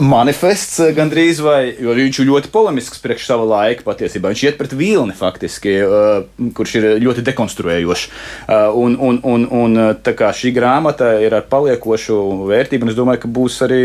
manifests 0.00 0.80
eh, 0.82 0.92
gandrīz 0.96 1.42
vai, 1.44 1.72
jo 1.80 1.94
viņš 1.96 2.20
ir 2.22 2.28
ļoti 2.30 2.52
polemisks 2.54 3.02
priekš 3.02 3.28
sava 3.30 3.46
laika 3.48 3.86
patiesībā. 3.86 4.32
Viņš 4.32 4.44
iet 4.46 4.58
pret 4.60 4.74
vilni, 4.76 5.16
faktiski, 5.16 5.74
uh, 5.84 6.50
kurš 6.56 6.76
ir 6.80 6.88
ļoti 7.02 7.24
dekonstruējošs. 7.26 8.06
Uh, 8.08 8.68
un, 8.82 8.96
un, 9.00 9.20
un, 9.28 9.46
un 9.62 9.84
uh, 9.88 10.26
šī 10.42 10.54
grāmata 10.56 11.14
ir 11.22 11.36
ar 11.36 11.46
paliekošu 11.50 12.18
vērtību, 12.50 12.86
un 12.86 12.92
es 12.94 12.98
domāju, 12.98 13.24
ka 13.24 13.32
būs 13.40 13.60
arī 13.66 13.82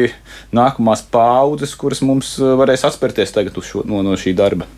nākamās 0.55 1.05
paudzes, 1.11 1.75
kuras 1.79 2.03
mums 2.05 2.37
varēs 2.39 2.85
atspērties 2.87 3.35
tagad 3.35 3.57
šo, 3.63 3.83
no, 3.87 4.03
no 4.05 4.17
šī 4.19 4.35
darba. 4.37 4.69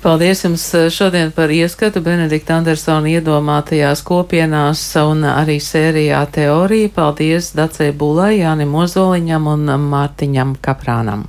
Paldies 0.00 0.44
jums 0.44 0.62
šodien 0.88 1.28
par 1.36 1.50
ieskatu 1.52 2.00
Benedikta 2.00 2.54
Andersona 2.56 3.10
iedomātajās 3.18 4.00
kopienās 4.08 4.84
un 4.96 5.26
arī 5.28 5.58
sērijā 5.60 6.22
teorija. 6.32 6.88
Paldies 6.94 7.50
Dacei 7.52 7.92
Bulai, 7.92 8.38
Jānim 8.38 8.72
Ozoliņam 8.80 9.50
un 9.52 9.74
Mārtiņam 9.90 10.56
Kaprānam. 10.64 11.28